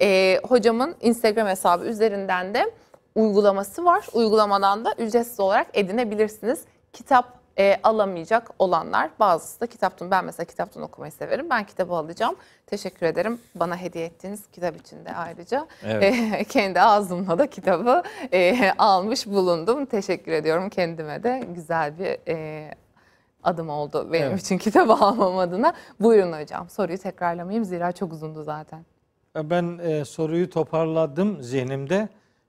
E, 0.00 0.40
hocamın 0.48 0.94
Instagram 1.00 1.48
hesabı 1.48 1.84
üzerinden 1.84 2.54
de 2.54 2.70
uygulaması 3.14 3.84
var. 3.84 4.06
Uygulamadan 4.12 4.84
da 4.84 4.94
ücretsiz 4.98 5.40
olarak 5.40 5.66
edinebilirsiniz. 5.74 6.60
Kitap 6.92 7.43
e, 7.58 7.80
alamayacak 7.82 8.50
olanlar 8.58 9.10
bazısı 9.20 9.60
da 9.60 9.66
kitaptan 9.66 10.10
ben 10.10 10.24
mesela 10.24 10.44
kitaptan 10.46 10.82
okumayı 10.82 11.12
severim. 11.12 11.50
Ben 11.50 11.64
kitabı 11.64 11.94
alacağım. 11.94 12.36
Teşekkür 12.66 13.06
ederim 13.06 13.40
bana 13.54 13.76
hediye 13.76 14.04
ettiğiniz 14.04 14.46
kitap 14.52 14.76
için 14.76 15.04
de 15.04 15.14
ayrıca. 15.14 15.66
Evet. 15.84 16.14
E, 16.34 16.44
kendi 16.48 16.80
ağzımla 16.80 17.38
da 17.38 17.46
kitabı 17.46 18.02
e, 18.32 18.72
almış 18.78 19.26
bulundum. 19.26 19.86
Teşekkür 19.86 20.32
ediyorum 20.32 20.68
kendime 20.68 21.22
de 21.22 21.42
güzel 21.54 21.98
bir 21.98 22.18
e, 22.28 22.70
adım 23.42 23.68
oldu 23.68 24.08
benim 24.12 24.26
Evet. 24.28 24.40
için 24.40 24.58
kitabı 24.58 24.92
almam 25.00 25.38
adına. 25.38 25.72
Buyurun 26.00 26.32
hocam 26.40 26.70
soruyu 26.70 26.98
tekrarlamayayım 26.98 27.64
zira 27.64 27.92
çok 27.92 28.12
uzundu 28.12 28.42
zaten. 28.42 28.84
Ben 29.36 29.78
e, 29.82 30.04
soruyu 30.04 30.50
toparladım 30.50 31.42
zihnimde. 31.42 32.08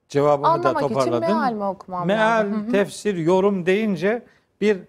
Cevabımı 0.09 0.47
Anlamak 0.47 0.75
da 0.81 0.85
için 0.85 0.87
toparladım. 0.93 1.19
meal 1.37 1.53
mi 1.53 1.63
okumam 1.63 2.07
Meal, 2.07 2.19
lazım? 2.39 2.71
tefsir, 2.71 3.15
yorum 3.17 3.65
deyince 3.65 4.23
bir 4.61 4.79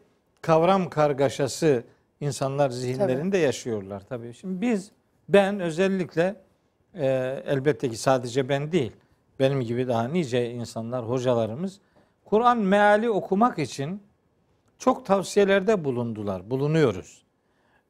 kavram 0.46 0.90
kargaşası 0.90 1.84
insanlar 2.20 2.70
zihinlerinde 2.70 3.38
yaşıyorlar 3.38 4.02
tabii. 4.08 4.34
Şimdi 4.34 4.60
biz, 4.60 4.90
ben 5.28 5.60
özellikle 5.60 6.36
e, 6.94 7.06
elbette 7.46 7.88
ki 7.90 7.96
sadece 7.96 8.48
ben 8.48 8.72
değil, 8.72 8.92
benim 9.40 9.60
gibi 9.60 9.88
daha 9.88 10.08
nice 10.08 10.50
insanlar, 10.50 11.08
hocalarımız 11.08 11.80
Kur'an 12.24 12.58
meali 12.58 13.10
okumak 13.10 13.58
için 13.58 14.02
çok 14.78 15.06
tavsiyelerde 15.06 15.84
bulundular, 15.84 16.50
bulunuyoruz. 16.50 17.22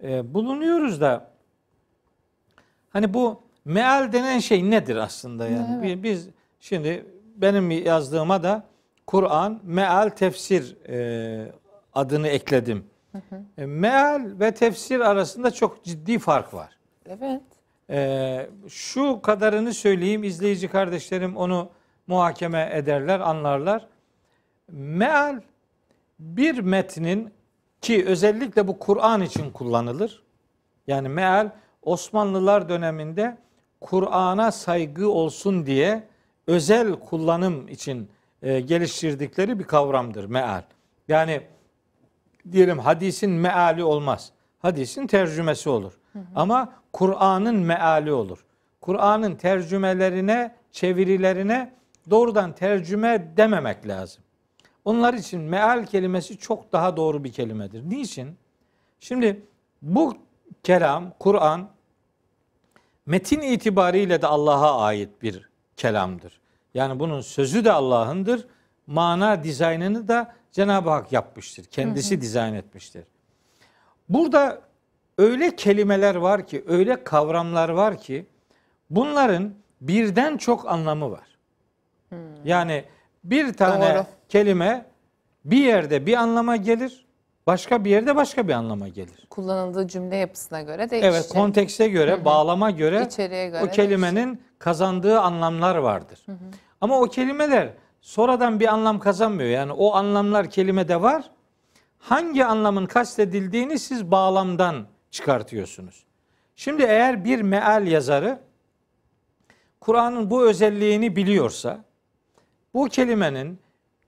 E, 0.03 0.35
bulunuyoruz 0.35 1.01
da 1.01 1.31
hani 2.91 3.15
bu 3.15 3.41
meal 3.65 4.13
denen 4.13 4.39
şey 4.39 4.71
nedir 4.71 4.97
aslında 4.97 5.49
yani? 5.49 5.83
Bi- 5.83 6.03
Biz 6.03 6.29
şimdi 6.61 7.07
benim 7.37 7.71
yazdığıma 7.71 8.43
da 8.43 8.65
Kur'an 9.07 9.61
meal 9.65 10.09
tefsir 10.09 10.77
e, 10.89 11.53
adını 11.97 12.29
ekledim. 12.29 12.85
E, 13.59 13.67
meal 13.67 14.27
ve 14.41 14.55
tefsir 14.55 15.01
arasında 15.01 15.51
çok 15.51 15.85
ciddi 15.85 16.19
fark 16.19 16.55
var. 16.55 16.79
Evet. 17.07 17.43
E, 17.91 18.51
şu 18.69 19.23
kadarını 19.23 19.75
söyleyeyim 19.75 20.25
izleyici 20.25 20.69
kardeşlerim 20.69 21.37
onu 21.37 21.69
muhakeme 22.07 22.71
ederler, 22.73 23.21
anlarlar. 23.21 23.87
Meal 24.73 25.41
bir 26.19 26.59
metnin 26.59 27.31
ki 27.81 28.05
özellikle 28.07 28.69
bu 28.69 28.79
Kur'an 28.79 29.23
için 29.23 29.51
kullanılır. 29.51 30.23
Yani 30.87 31.09
meal 31.09 31.51
Osmanlılar 31.83 32.69
döneminde 32.69 33.39
Kur'an'a 33.81 34.53
saygı 34.53 35.11
olsun 35.11 35.67
diye 35.67 36.03
özel 36.47 36.93
kullanım 36.93 37.69
için 37.69 38.09
e, 38.43 38.61
geliştirdikleri 38.61 39.59
bir 39.59 39.65
kavramdır 39.65 40.25
meal. 40.25 40.63
Yani 41.09 41.43
diyelim 42.53 42.79
hadisin 42.79 43.31
meali 43.31 43.85
olmaz. 43.85 44.33
Hadisin 44.59 45.07
tercümesi 45.07 45.69
olur. 45.69 45.93
Ama 46.35 46.73
Kur'an'ın 46.93 47.57
meali 47.57 48.13
olur. 48.13 48.45
Kur'an'ın 48.81 49.35
tercümelerine, 49.35 50.55
çevirilerine 50.73 51.73
doğrudan 52.11 52.53
tercüme 52.53 53.33
dememek 53.37 53.89
lazım. 53.89 54.23
Onlar 54.85 55.15
için 55.15 55.41
meal 55.41 55.87
kelimesi 55.87 56.39
çok 56.39 56.73
daha 56.73 56.97
doğru 56.97 57.25
bir 57.25 57.33
kelimedir. 57.33 57.91
Niçin? 57.91 58.37
Şimdi 59.01 59.43
bu 59.83 60.17
kelam, 60.63 61.13
Kur'an 61.19 61.69
metin 63.07 63.41
itibariyle 63.41 64.23
de 64.23 64.27
Allah'a 64.27 64.81
ait 64.81 65.23
bir 65.23 65.49
kelamdır. 65.77 66.41
Yani 66.75 67.01
bunun 67.01 67.21
sözü 67.21 67.65
de 67.65 67.73
Allah'ındır. 67.73 68.47
Mana 68.87 69.43
dizaynını 69.43 70.09
da 70.09 70.35
Cenab-ı 70.57 70.91
Hak 70.91 71.13
yapmıştır. 71.13 71.65
Kendisi 71.65 72.21
dizayn 72.21 72.55
etmiştir. 72.55 73.05
Burada 74.09 74.61
öyle 75.19 75.57
kelimeler 75.57 76.15
var 76.15 76.47
ki, 76.47 76.65
öyle 76.67 77.05
kavramlar 77.05 77.69
var 77.69 77.99
ki 77.99 78.27
bunların 78.91 79.55
birden 79.81 80.37
çok 80.37 80.69
anlamı 80.69 81.11
var. 81.11 81.39
Yani 82.45 82.85
bir 83.25 83.53
tane 83.53 83.95
Doğru. 83.95 84.05
kelime 84.29 84.87
bir 85.45 85.65
yerde 85.65 86.07
bir 86.07 86.15
anlama 86.15 86.57
gelir, 86.57 87.07
başka 87.47 87.85
bir 87.85 87.91
yerde 87.91 88.17
başka 88.17 88.49
bir 88.49 88.53
anlama 88.53 88.89
gelir. 88.89 89.27
Kullanıldığı 89.31 89.89
cümle 89.89 90.17
yapısına 90.17 90.63
göre 90.63 90.91
değişecek. 90.91 91.15
Evet, 91.15 91.29
kontekste 91.29 91.89
göre, 91.89 92.25
bağlama 92.25 92.71
göre 92.71 93.09
göre 93.19 93.63
o 93.65 93.71
kelimenin 93.71 94.43
kazandığı 94.59 95.21
anlamlar 95.21 95.77
vardır. 95.77 96.27
Ama 96.81 97.01
o 97.01 97.05
kelimeler 97.07 97.73
sonradan 98.07 98.61
bir 98.61 98.73
anlam 98.73 98.99
kazanmıyor. 98.99 99.51
Yani 99.51 99.73
o 99.73 99.95
anlamlar 99.95 100.51
kelimede 100.51 101.03
var. 101.03 101.31
Hangi 101.99 102.45
anlamın 102.45 102.87
kastedildiğini 102.87 103.79
siz 103.79 104.11
bağlamdan 104.11 104.87
çıkartıyorsunuz. 105.11 106.05
Şimdi 106.57 106.83
eğer 106.83 107.25
bir 107.25 107.43
meal 107.43 107.87
yazarı 107.87 108.39
Kur'an'ın 109.81 110.31
bu 110.31 110.49
özelliğini 110.49 111.17
biliyorsa 111.17 111.85
bu 112.75 112.89
kelimenin 112.89 113.59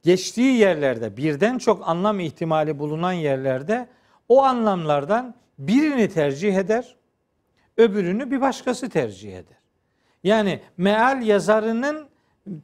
geçtiği 0.02 0.58
yerlerde 0.58 1.16
birden 1.16 1.58
çok 1.58 1.88
anlam 1.88 2.20
ihtimali 2.20 2.78
bulunan 2.78 3.12
yerlerde 3.12 3.88
o 4.28 4.42
anlamlardan 4.42 5.34
birini 5.58 6.08
tercih 6.08 6.54
eder, 6.54 6.96
öbürünü 7.76 8.30
bir 8.30 8.40
başkası 8.40 8.88
tercih 8.88 9.32
eder. 9.32 9.58
Yani 10.22 10.60
meal 10.76 11.22
yazarının 11.22 12.07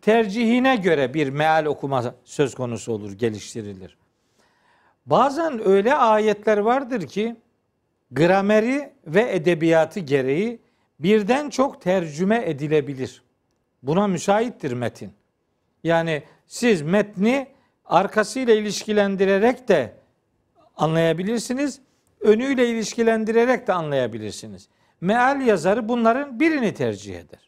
tercihine 0.03 0.77
göre 0.77 1.14
bir 1.14 1.29
meal 1.29 1.64
okuma 1.64 2.14
söz 2.25 2.55
konusu 2.55 2.92
olur, 2.92 3.12
geliştirilir. 3.12 3.97
Bazen 5.07 5.68
öyle 5.68 5.94
ayetler 5.94 6.59
vardır 6.59 7.07
ki 7.07 7.37
grameri 8.11 8.92
ve 9.07 9.35
edebiyatı 9.35 10.01
gereği 10.01 10.61
birden 11.01 11.51
çok 11.51 11.83
tercüme 11.83 12.42
edilebilir. 12.47 13.23
Buna 13.83 14.07
müsaittir 14.07 14.73
metin. 14.73 15.12
Yani 15.85 16.23
siz 16.47 16.83
metni 16.83 17.47
arkasıyla 17.85 18.55
ilişkilendirerek 18.55 19.68
de 19.68 19.92
anlayabilirsiniz. 20.77 21.81
Önüyle 22.20 22.68
ilişkilendirerek 22.68 23.66
de 23.66 23.73
anlayabilirsiniz. 23.73 24.68
Meal 25.01 25.40
yazarı 25.40 25.88
bunların 25.88 26.40
birini 26.40 26.75
tercih 26.75 27.16
eder. 27.16 27.43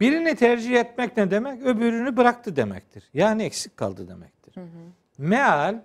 Birini 0.00 0.36
tercih 0.36 0.76
etmek 0.76 1.16
ne 1.16 1.30
demek? 1.30 1.62
Öbürünü 1.62 2.16
bıraktı 2.16 2.56
demektir. 2.56 3.08
Yani 3.14 3.42
eksik 3.42 3.76
kaldı 3.76 4.08
demektir. 4.08 4.54
Meal 5.18 5.82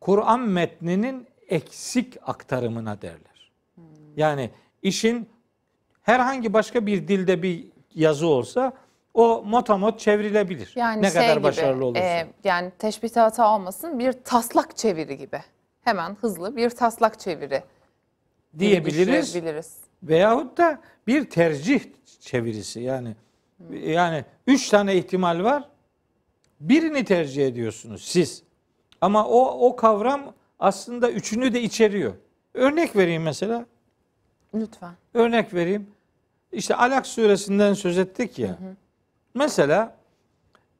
Kur'an 0.00 0.40
metninin 0.40 1.26
eksik 1.48 2.16
aktarımına 2.26 3.02
derler. 3.02 3.52
Yani 4.16 4.50
işin 4.82 5.28
herhangi 6.02 6.52
başka 6.52 6.86
bir 6.86 7.08
dilde 7.08 7.42
bir 7.42 7.66
yazı 7.94 8.26
olsa 8.26 8.72
o 9.14 9.42
motamot 9.46 10.00
çevrilebilir. 10.00 10.72
Yani 10.76 11.02
ne 11.02 11.10
şey 11.10 11.22
kadar 11.22 11.34
gibi, 11.34 11.42
başarılı 11.42 11.84
olursa. 11.84 12.04
e, 12.04 12.26
yani 12.44 12.72
teşbihte 12.78 13.20
hata 13.20 13.54
olmasın 13.54 13.98
bir 13.98 14.12
taslak 14.12 14.76
çeviri 14.76 15.16
gibi. 15.16 15.40
Hemen 15.84 16.16
hızlı 16.20 16.56
bir 16.56 16.70
taslak 16.70 17.20
çeviri 17.20 17.62
diyebiliriz. 18.58 19.34
düşünebiliriz. 19.34 19.76
Veyahut 20.02 20.58
da 20.58 20.80
bir 21.06 21.30
tercih 21.30 21.80
çevirisi 22.20 22.80
yani 22.80 23.16
yani 23.72 24.24
üç 24.46 24.68
tane 24.68 24.96
ihtimal 24.96 25.44
var. 25.44 25.68
Birini 26.60 27.04
tercih 27.04 27.46
ediyorsunuz 27.46 28.02
siz. 28.04 28.42
Ama 29.00 29.26
o 29.26 29.68
o 29.68 29.76
kavram 29.76 30.34
aslında 30.58 31.10
üçünü 31.10 31.54
de 31.54 31.62
içeriyor. 31.62 32.14
Örnek 32.54 32.96
vereyim 32.96 33.22
mesela. 33.22 33.66
Lütfen. 34.54 34.92
Örnek 35.14 35.54
vereyim. 35.54 35.86
İşte 36.52 36.74
Alak 36.74 37.06
suresinden 37.06 37.74
söz 37.74 37.98
ettik 37.98 38.38
ya. 38.38 38.58
Mesela 39.34 39.96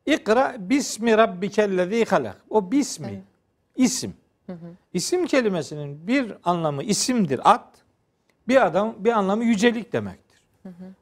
İkra 0.07 0.57
bismi 0.59 1.17
rabbikellezî 1.19 2.05
halak. 2.05 2.45
O 2.51 2.73
bismi 2.73 3.23
isim. 3.77 4.15
İsim 4.95 5.27
kelimesinin 5.27 6.07
bir 6.07 6.33
anlamı 6.45 6.83
isimdir 6.83 7.41
at. 7.45 7.67
Bir 8.49 8.67
adam 8.67 8.95
bir 8.99 9.13
anlamı 9.13 9.45
yücelik 9.45 9.93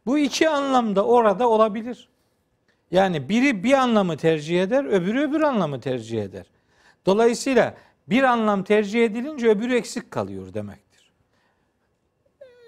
Bu 0.06 0.18
iki 0.18 0.48
anlamda 0.48 1.04
orada 1.04 1.48
olabilir. 1.48 2.08
Yani 2.90 3.28
biri 3.28 3.64
bir 3.64 3.72
anlamı 3.72 4.16
tercih 4.16 4.62
eder, 4.62 4.84
öbürü 4.84 5.20
öbür 5.20 5.40
anlamı 5.40 5.80
tercih 5.80 6.22
eder. 6.22 6.46
Dolayısıyla 7.06 7.74
bir 8.08 8.22
anlam 8.22 8.62
tercih 8.64 9.04
edilince 9.04 9.48
öbürü 9.48 9.76
eksik 9.76 10.10
kalıyor 10.10 10.54
demektir. 10.54 11.12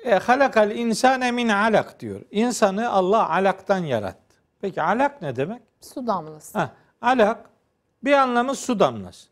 E, 0.05 0.15
halakal 0.15 0.71
insane 0.71 1.33
min 1.33 1.49
alak 1.49 2.01
diyor. 2.01 2.21
İnsanı 2.31 2.91
Allah 2.91 3.31
alaktan 3.31 3.79
yarattı. 3.79 4.37
Peki 4.61 4.83
alak 4.83 5.23
ne 5.23 5.37
demek? 5.37 5.63
Su 5.81 6.07
damlası. 6.07 6.59
Ha, 6.59 6.71
alak 7.03 7.51
bir 8.05 8.13
anlamı 8.13 8.55
su 8.55 8.81
damlası. 8.81 9.29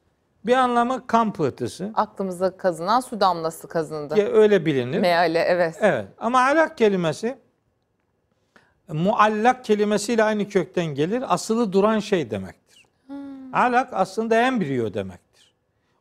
Bir 0.46 0.52
anlamı 0.52 1.06
kan 1.06 1.32
pıhtısı. 1.32 1.90
Aklımıza 1.94 2.56
kazınan 2.56 3.00
su 3.00 3.20
damlası 3.20 3.68
kazındı. 3.68 4.18
Ya 4.18 4.26
öyle 4.26 4.66
bilinir. 4.66 4.98
Meale 4.98 5.38
evet. 5.38 5.76
Evet. 5.80 6.06
Ama 6.18 6.40
alak 6.40 6.78
kelimesi 6.78 7.38
muallak 8.88 9.64
kelimesiyle 9.64 10.22
aynı 10.24 10.48
kökten 10.48 10.86
gelir. 10.86 11.34
Asılı 11.34 11.72
duran 11.72 11.98
şey 11.98 12.30
demektir. 12.30 12.86
Alak 13.52 13.88
aslında 13.92 14.40
embriyo 14.40 14.94
demektir. 14.94 15.54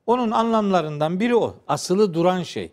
Onun 0.06 0.32
anlamlarından 0.32 1.20
biri 1.20 1.36
o. 1.36 1.56
Asılı 1.68 2.14
duran 2.14 2.44
şey. 2.44 2.72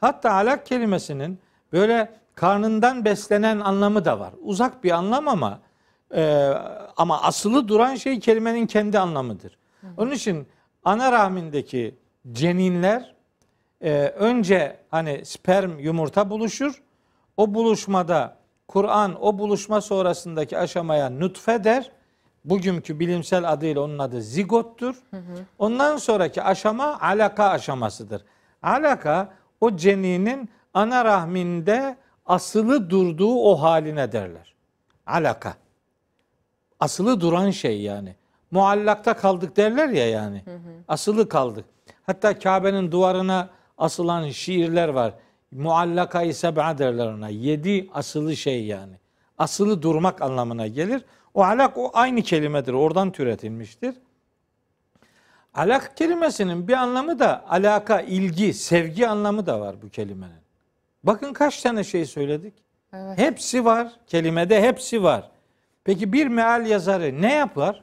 Hatta 0.00 0.32
alak 0.32 0.66
kelimesinin 0.66 1.38
böyle 1.72 2.12
karnından 2.34 3.04
beslenen 3.04 3.60
anlamı 3.60 4.04
da 4.04 4.20
var. 4.20 4.32
Uzak 4.42 4.84
bir 4.84 4.90
anlam 4.90 5.28
ama 5.28 5.60
e, 6.14 6.52
ama 6.96 7.22
asılı 7.22 7.68
duran 7.68 7.94
şey 7.94 8.20
kelimenin 8.20 8.66
kendi 8.66 8.98
anlamıdır. 8.98 9.58
Onun 9.96 10.10
için 10.10 10.46
ana 10.84 11.12
rahmindeki 11.12 11.94
ceninler 12.32 13.14
e, 13.80 13.92
önce 14.08 14.76
hani 14.90 15.24
sperm 15.24 15.78
yumurta 15.78 16.30
buluşur. 16.30 16.82
O 17.36 17.54
buluşmada 17.54 18.36
Kur'an 18.68 19.24
o 19.24 19.38
buluşma 19.38 19.80
sonrasındaki 19.80 20.58
aşamaya 20.58 21.10
nutfe 21.10 21.64
der. 21.64 21.90
Bugünkü 22.44 23.00
bilimsel 23.00 23.52
adıyla 23.52 23.80
onun 23.80 23.98
adı 23.98 24.22
zigottur. 24.22 25.02
Ondan 25.58 25.96
sonraki 25.96 26.42
aşama 26.42 27.00
alaka 27.00 27.48
aşamasıdır. 27.48 28.24
Alaka 28.62 29.32
o 29.60 29.76
ceninin 29.76 30.50
ana 30.74 31.04
rahminde 31.04 31.96
asılı 32.26 32.90
durduğu 32.90 33.34
o 33.34 33.62
haline 33.62 34.12
derler. 34.12 34.54
Alaka. 35.06 35.54
Asılı 36.80 37.20
duran 37.20 37.50
şey 37.50 37.80
yani. 37.80 38.16
Muallakta 38.50 39.14
kaldık 39.16 39.56
derler 39.56 39.88
ya 39.88 40.08
yani. 40.10 40.44
Asılı 40.88 41.28
kaldık. 41.28 41.64
Hatta 42.06 42.38
Kabe'nin 42.38 42.92
duvarına 42.92 43.48
asılan 43.78 44.28
şiirler 44.28 44.88
var. 44.88 45.14
Muallaka-i 45.52 46.34
seb'a 46.34 46.78
derler 46.78 47.06
ona. 47.06 47.28
Yedi 47.28 47.88
asılı 47.94 48.36
şey 48.36 48.64
yani. 48.64 48.94
Asılı 49.38 49.82
durmak 49.82 50.22
anlamına 50.22 50.66
gelir. 50.66 51.04
O 51.34 51.42
alak 51.42 51.78
o 51.78 51.90
aynı 51.94 52.22
kelimedir. 52.22 52.72
Oradan 52.72 53.12
türetilmiştir. 53.12 53.94
Alak 55.54 55.96
kelimesinin 55.96 56.68
bir 56.68 56.72
anlamı 56.72 57.18
da 57.18 57.44
alaka, 57.48 58.00
ilgi, 58.00 58.54
sevgi 58.54 59.08
anlamı 59.08 59.46
da 59.46 59.60
var 59.60 59.82
bu 59.82 59.88
kelimenin. 59.88 60.46
Bakın 61.04 61.32
kaç 61.32 61.62
tane 61.62 61.84
şey 61.84 62.04
söyledik. 62.04 62.54
Evet. 62.92 63.18
Hepsi 63.18 63.64
var. 63.64 63.92
Kelimede 64.06 64.62
hepsi 64.62 65.02
var. 65.02 65.30
Peki 65.84 66.12
bir 66.12 66.26
meal 66.26 66.66
yazarı 66.66 67.22
ne 67.22 67.34
yapar? 67.34 67.82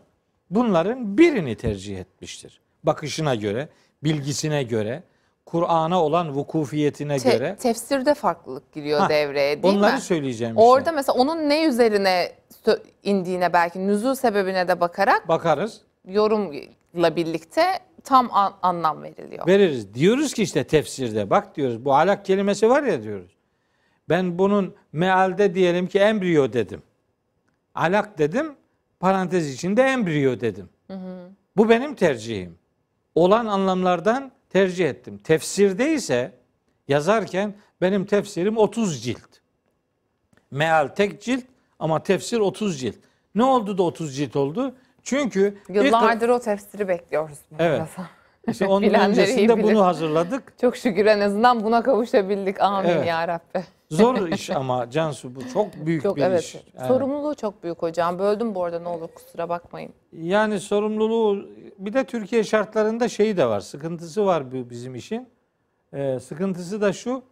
Bunların 0.49 1.17
birini 1.17 1.55
tercih 1.55 1.99
etmiştir. 1.99 2.61
Bakışına 2.83 3.35
göre, 3.35 3.69
bilgisine 4.03 4.63
göre, 4.63 5.03
Kur'an'a 5.45 6.03
olan 6.03 6.35
vukufiyetine 6.35 7.17
Te- 7.19 7.31
göre. 7.31 7.55
tefsirde 7.59 8.13
farklılık 8.13 8.71
giriyor 8.71 8.99
Ha, 8.99 9.09
devreye 9.09 9.63
değil 9.63 9.75
Onları 9.77 9.95
mi? 9.95 10.01
söyleyeceğim 10.01 10.57
Orada 10.57 10.79
işte. 10.81 10.91
mesela 10.91 11.17
onun 11.19 11.49
ne 11.49 11.65
üzerine 11.65 12.31
sö- 12.65 12.79
indiğine 13.03 13.53
belki 13.53 13.87
nüzul 13.87 14.15
sebebine 14.15 14.67
de 14.67 14.79
bakarak 14.79 15.27
Bakarız, 15.27 15.81
yorumla 16.05 17.15
birlikte 17.15 17.63
tam 18.03 18.29
an- 18.33 18.53
anlam 18.61 19.03
veriliyor. 19.03 19.47
veririz. 19.47 19.93
Diyoruz 19.93 20.33
ki 20.33 20.43
işte 20.43 20.63
tefsirde 20.63 21.29
bak 21.29 21.55
diyoruz 21.55 21.85
bu 21.85 21.95
alak 21.95 22.25
kelimesi 22.25 22.69
var 22.69 22.83
ya 22.83 23.03
diyoruz. 23.03 23.31
Ben 24.09 24.37
bunun 24.37 24.75
mealde 24.93 25.55
diyelim 25.55 25.87
ki 25.87 25.99
embriyo 25.99 26.53
dedim. 26.53 26.81
Alak 27.75 28.17
dedim, 28.17 28.53
parantez 28.99 29.53
içinde 29.53 29.83
embriyo 29.83 30.39
dedim. 30.39 30.69
Bu 31.57 31.69
benim 31.69 31.95
tercihim. 31.95 32.57
Olan 33.15 33.45
anlamlardan 33.45 34.31
tercih 34.53 34.89
ettim. 34.89 35.17
Tefsirde 35.17 35.93
ise 35.93 36.31
yazarken 36.87 37.53
benim 37.81 38.05
tefsirim 38.05 38.57
30 38.57 39.03
cilt. 39.03 39.19
Meal 40.51 40.87
tek 40.87 41.21
cilt 41.21 41.43
ama 41.79 42.03
tefsir 42.03 42.39
30 42.39 42.79
cilt. 42.79 42.95
Ne 43.35 43.43
oldu 43.43 43.77
da 43.77 43.83
30 43.83 44.15
cilt 44.17 44.35
oldu? 44.35 44.75
Çünkü 45.03 45.57
Yıllardır 45.69 46.29
o 46.29 46.39
tefsiri 46.39 46.87
bekliyoruz. 46.87 47.37
Evet. 47.59 47.79
Mesela. 47.81 48.09
işte 48.47 48.65
onun 48.67 48.81
Bilenleri 48.87 49.09
öncesinde 49.09 49.63
bunu 49.63 49.85
hazırladık. 49.85 50.53
Çok 50.61 50.77
şükür 50.77 51.05
en 51.05 51.19
azından 51.19 51.63
buna 51.63 51.83
kavuşabildik. 51.83 52.61
Amin 52.61 52.89
Evet. 52.89 53.07
ya 53.07 53.27
Rabbi. 53.27 53.63
Zor 53.89 54.27
iş 54.27 54.49
ama 54.49 54.89
Cansu 54.89 55.35
bu 55.35 55.49
çok 55.53 55.85
büyük 55.85 56.03
Çok 56.03 56.15
bir 56.17 56.21
evet. 56.21 56.43
iş. 56.43 56.55
Yani- 56.55 56.87
Sorumluluğu 56.87 57.35
çok 57.35 57.63
büyük 57.63 57.81
hocam. 57.81 58.19
Böldüm 58.19 58.55
bu 58.55 58.63
arada 58.63 58.79
ne 58.79 58.87
olur 58.87 59.07
kusura 59.07 59.49
bakmayın. 59.49 59.93
Yani 60.13 60.59
sorumluluğu 60.59 61.45
bir 61.77 61.93
de 61.93 62.03
Türkiye 62.03 62.43
şartlarında 62.43 63.09
şeyi 63.09 63.37
de 63.37 63.45
var. 63.45 63.59
Sıkıntısı 63.59 64.25
var 64.25 64.51
bu 64.51 64.69
bizim 64.69 64.95
işin. 64.95 65.27
Ee, 65.93 66.19
sıkıntısı 66.19 66.81
da 66.81 66.93
şu. 66.93 67.23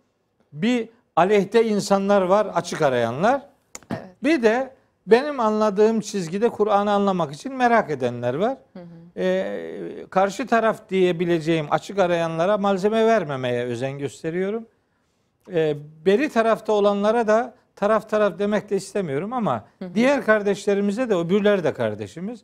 Bir 0.53 0.89
aleyhte 1.15 1.65
insanlar 1.65 2.21
var, 2.21 2.45
açık 2.45 2.81
arayanlar. 2.81 3.41
Bir 4.23 4.43
de 4.43 4.73
benim 5.07 5.39
anladığım 5.39 5.99
çizgide 5.99 6.49
Kur'an'ı 6.49 6.91
anlamak 6.91 7.33
için 7.33 7.53
merak 7.53 7.89
edenler 7.89 8.33
var. 8.33 8.57
Ee, 9.17 10.05
karşı 10.09 10.47
taraf 10.47 10.89
diyebileceğim 10.89 11.67
açık 11.69 11.99
arayanlara 11.99 12.57
malzeme 12.57 13.05
vermemeye 13.05 13.65
özen 13.65 13.99
gösteriyorum. 13.99 14.65
Ee, 15.51 15.75
beri 16.05 16.29
tarafta 16.29 16.73
olanlara 16.73 17.27
da 17.27 17.55
taraf 17.75 18.09
taraf 18.09 18.39
demek 18.39 18.69
de 18.69 18.75
istemiyorum 18.75 19.33
ama 19.33 19.65
diğer 19.93 20.25
kardeşlerimize 20.25 21.09
de 21.09 21.15
öbürler 21.15 21.63
de 21.63 21.73
kardeşimiz. 21.73 22.43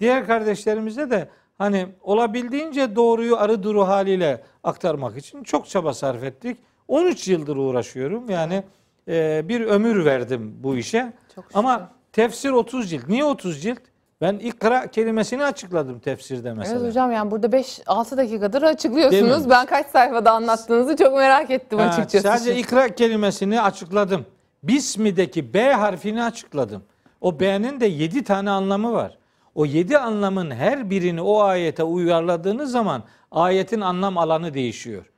Diğer 0.00 0.26
kardeşlerimize 0.26 1.10
de 1.10 1.28
hani 1.58 1.86
olabildiğince 2.02 2.96
doğruyu 2.96 3.36
arı 3.36 3.62
duru 3.62 3.88
haliyle 3.88 4.42
aktarmak 4.64 5.16
için 5.16 5.42
çok 5.42 5.68
çaba 5.68 5.94
sarf 5.94 6.24
ettik. 6.24 6.56
13 6.88 7.28
yıldır 7.28 7.56
uğraşıyorum. 7.56 8.30
Yani 8.30 8.62
e, 9.08 9.42
bir 9.48 9.60
ömür 9.60 10.04
verdim 10.04 10.54
bu 10.62 10.76
işe. 10.76 11.12
Çok 11.34 11.44
şükür. 11.44 11.58
Ama 11.58 11.90
tefsir 12.12 12.50
30 12.50 12.90
cilt. 12.90 13.08
Niye 13.08 13.24
30 13.24 13.62
cilt? 13.62 13.78
Ben 14.20 14.34
ikra 14.34 14.86
kelimesini 14.86 15.44
açıkladım 15.44 15.98
tefsirde 15.98 16.52
mesela. 16.52 16.78
Evet 16.80 16.88
hocam 16.88 17.12
yani 17.12 17.30
burada 17.30 17.46
5-6 17.46 18.16
dakikadır 18.16 18.62
açıklıyorsunuz. 18.62 19.50
Ben 19.50 19.66
kaç 19.66 19.86
sayfada 19.86 20.30
anlattığınızı 20.32 20.96
çok 20.96 21.12
merak 21.16 21.50
ettim 21.50 21.78
Ha, 21.78 21.84
açıkçası. 21.84 22.28
Sadece 22.28 22.56
ikra 22.56 22.94
kelimesini 22.94 23.60
açıkladım. 23.60 24.26
Bismi'deki 24.62 25.54
B 25.54 25.72
harfini 25.72 26.22
açıkladım. 26.24 26.82
O 27.20 27.40
B'nin 27.40 27.80
de 27.80 27.86
7 27.86 28.24
tane 28.24 28.50
anlamı 28.50 28.92
var. 28.92 29.18
O 29.54 29.64
7 29.66 29.98
anlamın 29.98 30.50
her 30.50 30.90
birini 30.90 31.20
o 31.20 31.40
ayete 31.40 31.82
uyarladığınız 31.82 32.70
zaman 32.70 33.02
ayetin 33.30 33.80
anlam 33.80 34.18
alanı 34.18 34.54
değişiyor. 34.54 35.10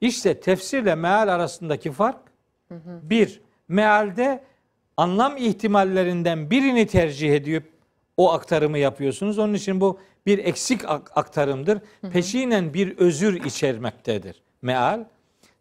İşte 0.00 0.40
tefsirle 0.40 0.94
meal 0.94 1.28
arasındaki 1.34 1.92
fark 1.92 2.16
bir, 2.86 3.40
mealde 3.68 4.44
anlam 4.96 5.36
ihtimallerinden 5.36 6.50
birini 6.50 6.86
tercih 6.86 7.32
edip 7.34 7.72
o 8.16 8.32
aktarımı 8.32 8.78
yapıyorsunuz. 8.78 9.38
Onun 9.38 9.54
için 9.54 9.80
bu 9.80 9.98
bir 10.26 10.38
eksik 10.38 10.84
ak- 10.88 11.12
aktarımdır. 11.18 11.78
Peşinen 12.12 12.74
bir 12.74 12.98
özür 12.98 13.44
içermektedir 13.44 14.42
meal. 14.62 15.04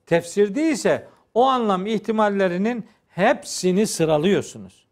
Tefsirde 0.06 0.70
ise 0.72 1.08
o 1.34 1.46
anlam 1.46 1.86
ihtimallerinin 1.86 2.86
hepsini 3.08 3.88
sıralıyorsunuz. 3.88 4.86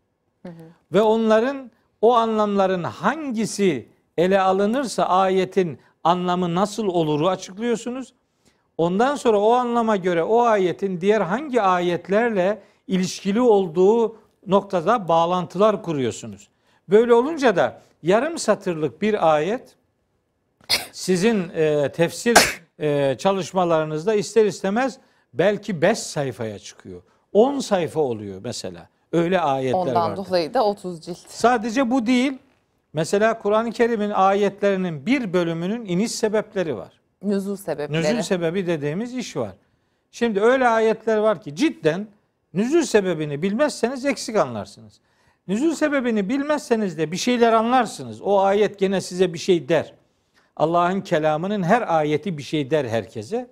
Ve 0.93 1.01
onların 1.01 1.71
o 2.05 2.13
anlamların 2.13 2.83
hangisi 2.83 3.89
ele 4.17 4.41
alınırsa 4.41 5.03
ayetin 5.05 5.79
anlamı 6.03 6.55
nasıl 6.55 6.87
oluru 6.87 7.29
açıklıyorsunuz. 7.29 8.13
Ondan 8.77 9.15
sonra 9.15 9.39
o 9.39 9.53
anlama 9.53 9.95
göre 9.95 10.23
o 10.23 10.41
ayetin 10.41 11.01
diğer 11.01 11.21
hangi 11.21 11.61
ayetlerle 11.61 12.61
ilişkili 12.87 13.41
olduğu 13.41 14.17
noktada 14.47 15.07
bağlantılar 15.07 15.83
kuruyorsunuz. 15.83 16.49
Böyle 16.89 17.13
olunca 17.13 17.55
da 17.55 17.81
yarım 18.03 18.37
satırlık 18.37 19.01
bir 19.01 19.35
ayet 19.35 19.75
sizin 20.91 21.49
e, 21.49 21.91
tefsir 21.91 22.37
e, 22.79 23.15
çalışmalarınızda 23.17 24.13
ister 24.13 24.45
istemez 24.45 24.97
belki 25.33 25.81
5 25.81 25.99
sayfaya 25.99 26.59
çıkıyor. 26.59 27.01
10 27.33 27.59
sayfa 27.59 27.99
oluyor 27.99 28.41
mesela. 28.43 28.89
Öyle 29.15 29.39
ayetler 29.39 29.79
Ondan 29.79 29.95
vardır. 29.95 30.25
dolayı 30.25 30.53
da 30.53 30.65
30 30.65 31.01
cilt. 31.01 31.17
Sadece 31.27 31.91
bu 31.91 32.05
değil. 32.05 32.37
Mesela 32.93 33.39
Kur'an-ı 33.39 33.71
Kerim'in 33.71 34.09
ayetlerinin 34.09 35.05
bir 35.05 35.33
bölümünün 35.33 35.85
iniş 35.85 36.11
sebepleri 36.11 36.77
var. 36.77 36.99
Nüzul 37.23 37.55
sebepleri. 37.55 38.01
Nüzül 38.03 38.21
sebebi 38.21 38.67
dediğimiz 38.67 39.13
iş 39.15 39.37
var. 39.37 39.55
Şimdi 40.11 40.41
öyle 40.41 40.67
ayetler 40.67 41.17
var 41.17 41.41
ki 41.41 41.55
cidden 41.55 42.07
nüzül 42.53 42.83
sebebini 42.83 43.41
bilmezseniz 43.41 44.05
eksik 44.05 44.35
anlarsınız. 44.35 44.99
Nüzül 45.47 45.73
sebebini 45.73 46.29
bilmezseniz 46.29 46.97
de 46.97 47.11
bir 47.11 47.17
şeyler 47.17 47.53
anlarsınız. 47.53 48.21
O 48.21 48.39
ayet 48.39 48.79
gene 48.79 49.01
size 49.01 49.33
bir 49.33 49.39
şey 49.39 49.69
der. 49.69 49.93
Allah'ın 50.55 51.01
kelamının 51.01 51.63
her 51.63 51.95
ayeti 51.97 52.37
bir 52.37 52.43
şey 52.43 52.71
der 52.71 52.85
herkese. 52.85 53.47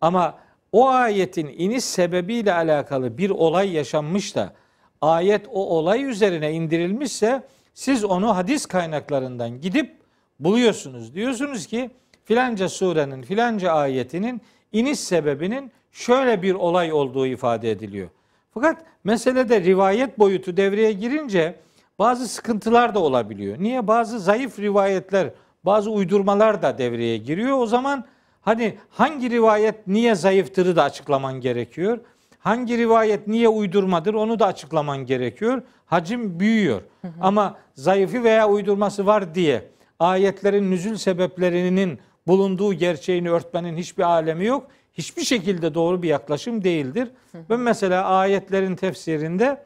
Ama 0.00 0.38
o 0.72 0.88
ayetin 0.88 1.46
iniş 1.58 1.84
sebebiyle 1.84 2.54
alakalı 2.54 3.18
bir 3.18 3.30
olay 3.30 3.72
yaşanmış 3.72 4.36
da 4.36 4.52
ayet 5.00 5.46
o 5.48 5.78
olay 5.78 6.04
üzerine 6.04 6.52
indirilmişse 6.52 7.42
siz 7.74 8.04
onu 8.04 8.36
hadis 8.36 8.66
kaynaklarından 8.66 9.60
gidip 9.60 9.96
buluyorsunuz. 10.40 11.14
Diyorsunuz 11.14 11.66
ki 11.66 11.90
filanca 12.24 12.68
surenin 12.68 13.22
filanca 13.22 13.72
ayetinin 13.72 14.40
iniş 14.72 15.00
sebebinin 15.00 15.72
şöyle 15.92 16.42
bir 16.42 16.54
olay 16.54 16.92
olduğu 16.92 17.26
ifade 17.26 17.70
ediliyor. 17.70 18.08
Fakat 18.54 18.84
meselede 19.04 19.60
rivayet 19.60 20.18
boyutu 20.18 20.56
devreye 20.56 20.92
girince 20.92 21.54
bazı 21.98 22.28
sıkıntılar 22.28 22.94
da 22.94 22.98
olabiliyor. 22.98 23.56
Niye? 23.58 23.86
Bazı 23.86 24.20
zayıf 24.20 24.58
rivayetler, 24.58 25.30
bazı 25.64 25.90
uydurmalar 25.90 26.62
da 26.62 26.78
devreye 26.78 27.16
giriyor. 27.16 27.58
O 27.58 27.66
zaman 27.66 28.04
hani 28.40 28.74
hangi 28.90 29.30
rivayet 29.30 29.86
niye 29.86 30.14
zayıftırı 30.14 30.76
da 30.76 30.82
açıklaman 30.82 31.40
gerekiyor. 31.40 31.98
Hangi 32.38 32.78
rivayet 32.78 33.26
niye 33.26 33.48
uydurmadır 33.48 34.14
onu 34.14 34.38
da 34.38 34.46
açıklaman 34.46 34.98
gerekiyor. 35.06 35.62
Hacim 35.86 36.40
büyüyor. 36.40 36.82
Ama 37.20 37.56
zayıfı 37.74 38.24
veya 38.24 38.48
uydurması 38.48 39.06
var 39.06 39.34
diye 39.34 39.68
ayetlerin 39.98 40.70
nüzül 40.70 40.96
sebeplerinin 40.96 41.98
bulunduğu 42.26 42.74
gerçeğini 42.74 43.30
örtmenin 43.30 43.76
hiçbir 43.76 44.02
alemi 44.02 44.44
yok. 44.44 44.66
Hiçbir 44.92 45.22
şekilde 45.22 45.74
doğru 45.74 46.02
bir 46.02 46.08
yaklaşım 46.08 46.64
değildir. 46.64 47.10
Ben 47.50 47.60
mesela 47.60 48.04
ayetlerin 48.04 48.76
tefsirinde 48.76 49.64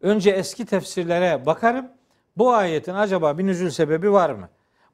önce 0.00 0.30
eski 0.30 0.66
tefsirlere 0.66 1.46
bakarım. 1.46 1.86
Bu 2.36 2.52
ayetin 2.52 2.94
acaba 2.94 3.38
bir 3.38 3.46
nüzül 3.46 3.70
sebebi 3.70 4.12
var 4.12 4.30
mı? 4.30 4.48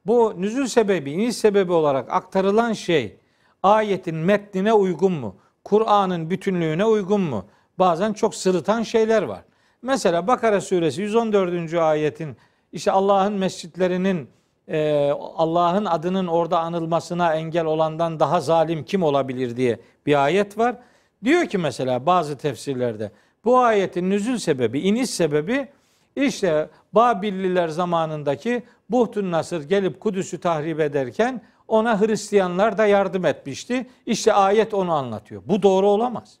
Bu 0.05 0.33
nüzül 0.37 0.67
sebebi, 0.67 1.11
iniş 1.11 1.35
sebebi 1.35 1.71
olarak 1.71 2.11
aktarılan 2.13 2.73
şey 2.73 3.17
ayetin 3.63 4.15
metnine 4.15 4.73
uygun 4.73 5.11
mu? 5.11 5.35
Kur'an'ın 5.65 6.29
bütünlüğüne 6.29 6.85
uygun 6.85 7.21
mu? 7.21 7.45
Bazen 7.79 8.13
çok 8.13 8.35
sırıtan 8.35 8.83
şeyler 8.83 9.23
var. 9.23 9.41
Mesela 9.81 10.27
Bakara 10.27 10.61
suresi 10.61 11.01
114. 11.01 11.73
ayetin 11.73 12.37
işte 12.71 12.91
Allah'ın 12.91 13.33
mescitlerinin 13.33 14.29
e, 14.67 15.09
Allah'ın 15.35 15.85
adının 15.85 16.27
orada 16.27 16.59
anılmasına 16.59 17.35
engel 17.35 17.65
olandan 17.65 18.19
daha 18.19 18.41
zalim 18.41 18.83
kim 18.83 19.03
olabilir 19.03 19.57
diye 19.57 19.79
bir 20.05 20.23
ayet 20.23 20.57
var. 20.57 20.75
Diyor 21.23 21.45
ki 21.45 21.57
mesela 21.57 22.05
bazı 22.05 22.37
tefsirlerde 22.37 23.11
bu 23.45 23.59
ayetin 23.59 24.09
nüzül 24.09 24.37
sebebi, 24.37 24.79
iniş 24.79 25.09
sebebi 25.09 25.67
işte 26.15 26.69
Babilliler 26.93 27.67
zamanındaki 27.67 28.63
Buhtun 28.89 29.31
Nasır 29.31 29.69
gelip 29.69 29.99
Kudüs'ü 29.99 30.39
tahrip 30.39 30.79
ederken 30.79 31.41
ona 31.67 32.01
Hristiyanlar 32.01 32.77
da 32.77 32.85
yardım 32.85 33.25
etmişti. 33.25 33.87
İşte 34.05 34.33
ayet 34.33 34.73
onu 34.73 34.93
anlatıyor. 34.93 35.41
Bu 35.45 35.63
doğru 35.63 35.87
olamaz. 35.87 36.37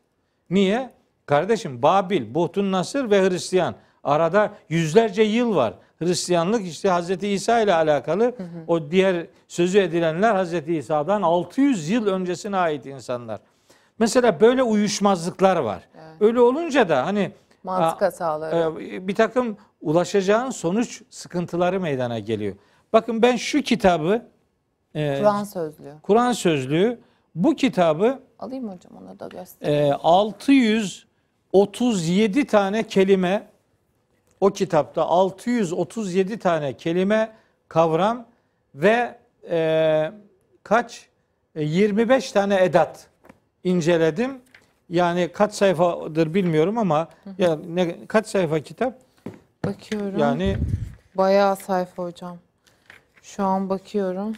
Niye? 0.49 0.89
Kardeşim 1.25 1.81
Babil, 1.81 2.35
Buhtun 2.35 2.71
Nasır 2.71 3.11
ve 3.11 3.29
Hristiyan 3.29 3.75
arada 4.03 4.51
yüzlerce 4.69 5.23
yıl 5.23 5.55
var. 5.55 5.73
Hristiyanlık 5.99 6.67
işte 6.67 6.89
Hazreti 6.89 7.27
İsa 7.27 7.59
ile 7.59 7.73
alakalı 7.73 8.35
o 8.67 8.91
diğer 8.91 9.27
sözü 9.47 9.79
edilenler 9.79 10.35
Hazreti 10.35 10.75
İsa'dan 10.75 11.21
600 11.21 11.89
yıl 11.89 12.07
öncesine 12.07 12.57
ait 12.57 12.85
insanlar. 12.85 13.39
Mesela 13.99 14.41
böyle 14.41 14.63
uyuşmazlıklar 14.63 15.55
var. 15.55 15.89
Öyle 16.19 16.39
olunca 16.39 16.89
da 16.89 17.05
hani 17.05 17.31
Mantık 17.63 18.01
hataları. 18.01 18.83
e, 18.83 19.07
bir 19.07 19.15
takım 19.15 19.57
ulaşacağın 19.81 20.49
sonuç 20.49 21.01
sıkıntıları 21.09 21.79
meydana 21.79 22.19
geliyor. 22.19 22.55
Bakın 22.93 23.21
ben 23.21 23.35
şu 23.35 23.61
kitabı 23.61 24.21
e, 24.95 25.17
Kur'an 25.19 25.43
sözlüğü. 25.43 25.93
Kur'an 26.03 26.31
sözlüğü 26.31 26.99
bu 27.35 27.55
kitabı 27.55 28.19
Alayım 28.39 28.69
hocam 28.69 28.91
onu 29.01 29.19
da 29.19 29.27
göster. 29.27 29.87
e, 29.87 29.93
637 29.93 32.47
tane 32.47 32.87
kelime 32.87 33.47
o 34.41 34.49
kitapta 34.49 35.01
637 35.03 36.39
tane 36.39 36.73
kelime 36.77 37.31
kavram 37.67 38.25
ve 38.75 39.17
e, 39.49 40.11
kaç 40.63 41.07
E, 41.55 41.63
25 41.63 42.31
tane 42.31 42.63
edat 42.63 43.07
inceledim. 43.63 44.41
Yani 44.89 45.29
kaç 45.33 45.53
sayfadır 45.53 46.33
bilmiyorum 46.33 46.77
ama 46.77 47.07
ya 47.37 47.59
ne 47.69 48.05
kaç 48.07 48.27
sayfa 48.27 48.59
kitap? 48.59 48.99
Bakıyorum. 49.65 50.19
Yani 50.19 50.57
Bayağı 51.15 51.55
sayfa 51.55 52.03
hocam. 52.03 52.37
Şu 53.21 53.43
an 53.43 53.69
bakıyorum. 53.69 54.33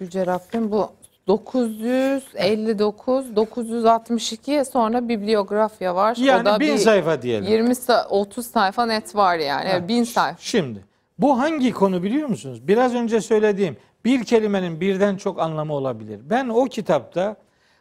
Yüce 0.00 0.26
Rabbim 0.26 0.70
bu 0.72 0.88
959, 1.26 3.36
962 3.36 4.64
sonra 4.72 5.08
bibliografya 5.08 5.94
var. 5.94 6.16
o 6.20 6.24
Yani 6.24 6.44
da 6.44 6.60
bin 6.60 6.74
bir 6.74 6.78
sayfa 6.78 7.22
diyelim. 7.22 7.52
20 7.52 7.70
sa- 7.70 8.06
30 8.08 8.46
sayfa 8.46 8.86
net 8.86 9.16
var 9.16 9.38
yani. 9.38 9.68
Ha, 9.68 9.74
Evet, 9.76 9.88
bin 9.88 10.04
sayfa. 10.04 10.36
Şimdi 10.40 10.84
bu 11.18 11.38
hangi 11.40 11.72
konu 11.72 12.02
biliyor 12.02 12.28
musunuz? 12.28 12.68
Biraz 12.68 12.94
önce 12.94 13.20
söylediğim 13.20 13.76
bir 14.04 14.24
kelimenin 14.24 14.80
birden 14.80 15.16
çok 15.16 15.40
anlamı 15.40 15.72
olabilir. 15.74 16.20
Ben 16.30 16.48
o 16.48 16.64
kitapta 16.64 17.36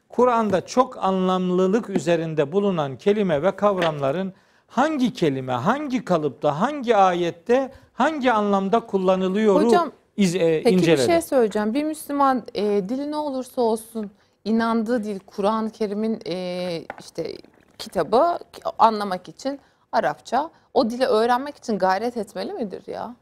Kur'an'da 0.10 0.66
çok 0.66 0.98
anlamlılık 1.04 1.90
üzerinde 1.90 2.52
bulunan 2.52 2.98
kelime 2.98 3.44
ve 3.44 3.52
kavramların 3.56 4.34
hangi 4.68 5.14
kelime, 5.14 5.54
hangi 5.54 6.06
kalıpta, 6.06 6.62
hangi 6.62 6.96
ayette, 6.96 7.72
hangi 7.94 8.32
anlamda 8.32 8.80
kullanılıyor 8.80 9.64
Hocam, 9.64 9.92
iz, 10.20 10.36
e, 10.36 10.62
Peki 10.64 10.76
inceledim. 10.76 11.04
bir 11.08 11.12
şey 11.12 11.22
söyleyeceğim. 11.22 11.74
Bir 11.74 11.84
Müslüman 11.84 12.44
e, 12.56 12.64
dili 12.90 13.12
ne 13.12 13.16
olursa 13.18 13.62
olsun 13.62 14.12
inandığı 14.46 15.04
dil 15.04 15.20
Kur'an-ı 15.20 15.70
Kerim'in 15.70 16.20
e, 16.28 16.82
işte 17.00 17.36
kitabı 17.78 18.40
anlamak 18.80 19.30
için 19.30 19.60
Arapça 19.92 20.50
o 20.74 20.90
dili 20.90 21.06
öğrenmek 21.06 21.58
için 21.58 21.78
gayret 21.80 22.18
etmeli 22.18 22.54
midir 22.54 22.84
ya? 22.88 23.16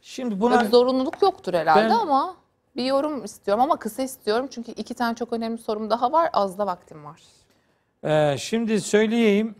Şimdi 0.00 0.30
Böyle 0.30 0.40
buna 0.40 0.64
bir 0.64 0.68
zorunluluk 0.68 1.22
yoktur 1.22 1.54
herhalde 1.54 1.84
Ben- 1.84 1.90
ama 1.94 2.36
bir 2.76 2.84
yorum 2.84 3.24
istiyorum 3.24 3.62
ama 3.62 3.76
kısa 3.76 4.02
istiyorum 4.02 4.46
çünkü 4.50 4.72
iki 4.72 4.94
tane 4.94 5.14
çok 5.14 5.32
önemli 5.32 5.58
sorum 5.58 5.90
daha 5.90 6.12
var. 6.12 6.30
Az 6.32 6.58
da 6.58 6.66
vaktim 6.66 7.04
var. 7.04 7.20
Ee, 8.04 8.38
şimdi 8.38 8.80
söyleyeyim. 8.80 9.54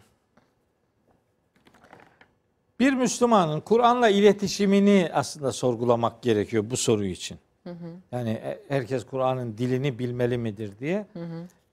Bir 2.81 2.93
Müslümanın 2.93 3.61
Kur'an'la 3.61 4.09
iletişimini 4.09 5.11
aslında 5.13 5.53
sorgulamak 5.53 6.23
gerekiyor 6.23 6.65
bu 6.71 6.77
soru 6.77 7.05
için. 7.05 7.39
Yani 8.13 8.31
e- 8.31 8.61
herkes 8.69 9.07
Kur'an'ın 9.07 9.59
dilini 9.59 9.99
bilmeli 9.99 10.39
midir 10.39 10.79
diye. 10.79 11.07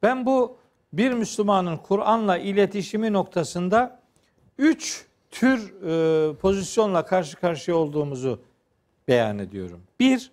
Ben 0.04 0.26
bu 0.26 0.58
bir 0.94 1.12
Müslümanın 1.12 1.78
Kur'an'la 1.78 2.38
iletişimi 2.38 3.14
noktasında 3.14 4.00
üç 4.58 5.06
tür 5.32 5.74
e, 5.84 6.36
pozisyonla 6.36 7.06
karşı 7.06 7.38
karşıya 7.38 7.78
olduğumuzu 7.78 8.40
beyan 9.08 9.40
ediyorum. 9.40 9.82
Bir, 10.00 10.32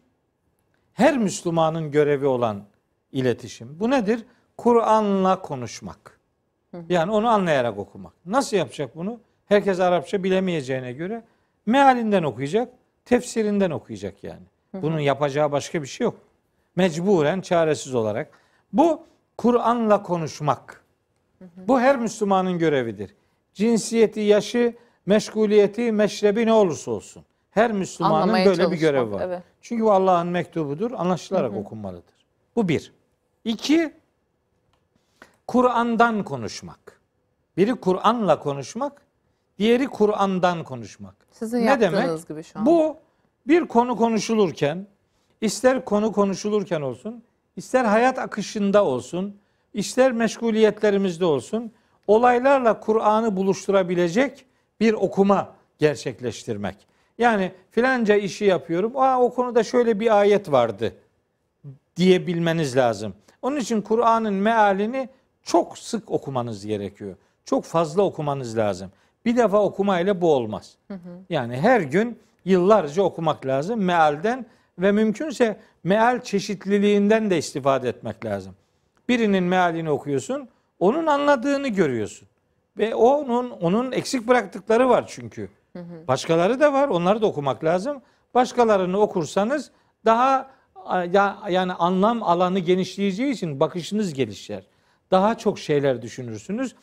her 0.93 1.19
Müslümanın 1.19 1.91
görevi 1.91 2.27
olan 2.27 2.65
iletişim. 3.13 3.81
Bu 3.81 3.91
nedir? 3.91 4.25
Kur'an'la 4.57 5.43
konuşmak. 5.43 6.21
Yani 6.89 7.13
onu 7.13 7.29
anlayarak 7.29 7.79
okumak. 7.79 8.13
Nasıl 8.27 8.57
yapacak 8.57 8.97
bunu? 8.97 9.21
Herkes 9.49 9.81
Arapça 9.81 10.25
bilemeyeceğine 10.25 10.93
göre 10.93 11.23
mealinden 11.67 12.23
okuyacak, 12.23 12.69
tefsirinden 13.05 13.71
okuyacak 13.71 14.25
yani. 14.25 14.43
Bunun 14.75 14.99
yapacağı 14.99 15.53
başka 15.53 15.83
bir 15.83 15.87
şey 15.87 16.05
yok. 16.05 16.19
Mecburen 16.77 17.41
çaresiz 17.41 17.95
olarak. 17.95 18.39
Bu 18.73 19.03
Kur'an'la 19.39 20.03
konuşmak. 20.03 20.85
Bu 21.57 21.81
her 21.81 21.99
Müslümanın 21.99 22.59
görevidir. 22.59 23.15
Cinsiyeti, 23.55 24.21
yaşı, 24.21 24.75
meşguliyeti, 25.07 25.93
meşrebi 25.93 26.47
ne 26.47 26.53
olursa 26.53 26.91
olsun. 26.91 27.25
Her 27.51 27.73
Müslümanın 27.73 28.15
Anlamaya 28.15 28.47
böyle 28.47 28.71
bir 28.71 28.77
görevi 28.77 29.13
var. 29.13 29.21
evet. 29.21 29.43
Çünkü 29.61 29.85
bu 29.85 29.93
Allah'ın 29.93 30.27
mektubudur, 30.27 30.93
anlaşılarak 30.93 31.57
okunmalıdır. 31.57 32.15
Bu 32.57 32.69
bir. 32.69 32.93
İki, 33.45 33.93
Kur'an'dan 35.47 36.25
konuşmak. 36.25 37.01
Biri 37.57 37.75
Kur'an'la 37.75 38.39
konuşmak, 38.39 39.03
diğeri 39.63 39.87
Kur'an'dan 39.87 40.65
konuşmak. 40.65 41.15
Sizin 41.33 41.59
Ne 41.61 41.65
yaptığınız 41.65 41.93
demek? 41.93 42.29
gibi 42.29 42.43
şu 42.43 42.59
an. 42.59 42.67
Bu 42.67 42.97
bir 43.49 43.65
konu 43.67 43.97
konuşulurken, 43.97 44.87
ister 45.41 45.85
konu 45.85 46.13
konuşulurken 46.13 46.81
olsun, 46.81 47.23
ister 47.57 47.85
hayat 47.85 48.19
akışında 48.19 48.85
olsun, 48.85 49.37
ister 49.75 50.13
meşguliyetlerimizde 50.13 51.25
olsun, 51.25 51.73
olaylarla 52.07 52.81
Kur'an'ı 52.81 53.37
buluşturabilecek 53.37 54.47
bir 54.81 54.93
okuma 54.93 55.55
gerçekleştirmek. 55.79 56.77
Yani 57.19 57.53
filanca 57.71 58.17
işi 58.17 58.45
yapıyorum, 58.45 58.97
Aa, 58.97 59.21
o 59.23 59.35
konuda 59.35 59.65
şöyle 59.65 60.01
bir 60.01 60.19
ayet 60.21 60.53
vardı 60.53 60.95
diyebilmeniz 61.97 62.77
lazım. 62.77 63.15
Onun 63.43 63.57
için 63.57 63.83
Kur'an'ın 63.83 64.35
mealini 64.35 65.09
çok 65.43 65.79
sık 65.79 66.11
okumanız 66.11 66.67
gerekiyor. 66.67 67.17
Çok 67.45 67.65
fazla 67.65 68.03
okumanız 68.03 68.57
lazım. 68.57 68.91
Bir 69.25 69.37
defa 69.37 69.63
okumayla 69.63 70.21
bu 70.21 70.33
olmaz. 70.35 70.77
Yani 71.31 71.57
her 71.57 71.81
gün 71.81 72.19
yıllarca 72.45 73.03
okumak 73.03 73.47
lazım 73.47 73.81
mealden 73.85 74.47
ve 74.79 74.93
mümkünse 74.93 75.61
meal 75.85 76.21
çeşitliliğinden 76.23 77.31
de 77.31 77.39
istifade 77.39 77.89
etmek 77.89 78.25
lazım. 78.25 78.55
Birinin 79.09 79.45
mealini 79.45 79.91
okuyorsun, 79.91 80.49
onun 80.79 81.07
anladığını 81.07 81.69
görüyorsun. 81.69 82.29
Ve 82.79 82.95
onun 82.95 83.51
onun 83.51 83.93
eksik 83.93 84.29
bıraktıkları 84.29 84.89
var 84.89 85.05
çünkü. 85.09 85.49
Başkaları 86.09 86.61
da 86.61 86.73
var, 86.73 86.89
onları 86.89 87.23
da 87.23 87.27
okumak 87.27 87.65
lazım. 87.65 88.03
Başkalarını 88.35 88.99
okursanız 88.99 89.71
daha 90.05 90.51
ya- 91.13 91.39
yani 91.51 91.73
anlam 91.73 92.23
alanı 92.23 92.59
genişleyeceği 92.59 93.33
için 93.33 93.61
bakışınız 93.61 94.15
gelişir. 94.15 94.65
Daha 95.11 95.39
çok 95.39 95.59
şeyler 95.59 96.03
düşünürsünüz. 96.03 96.75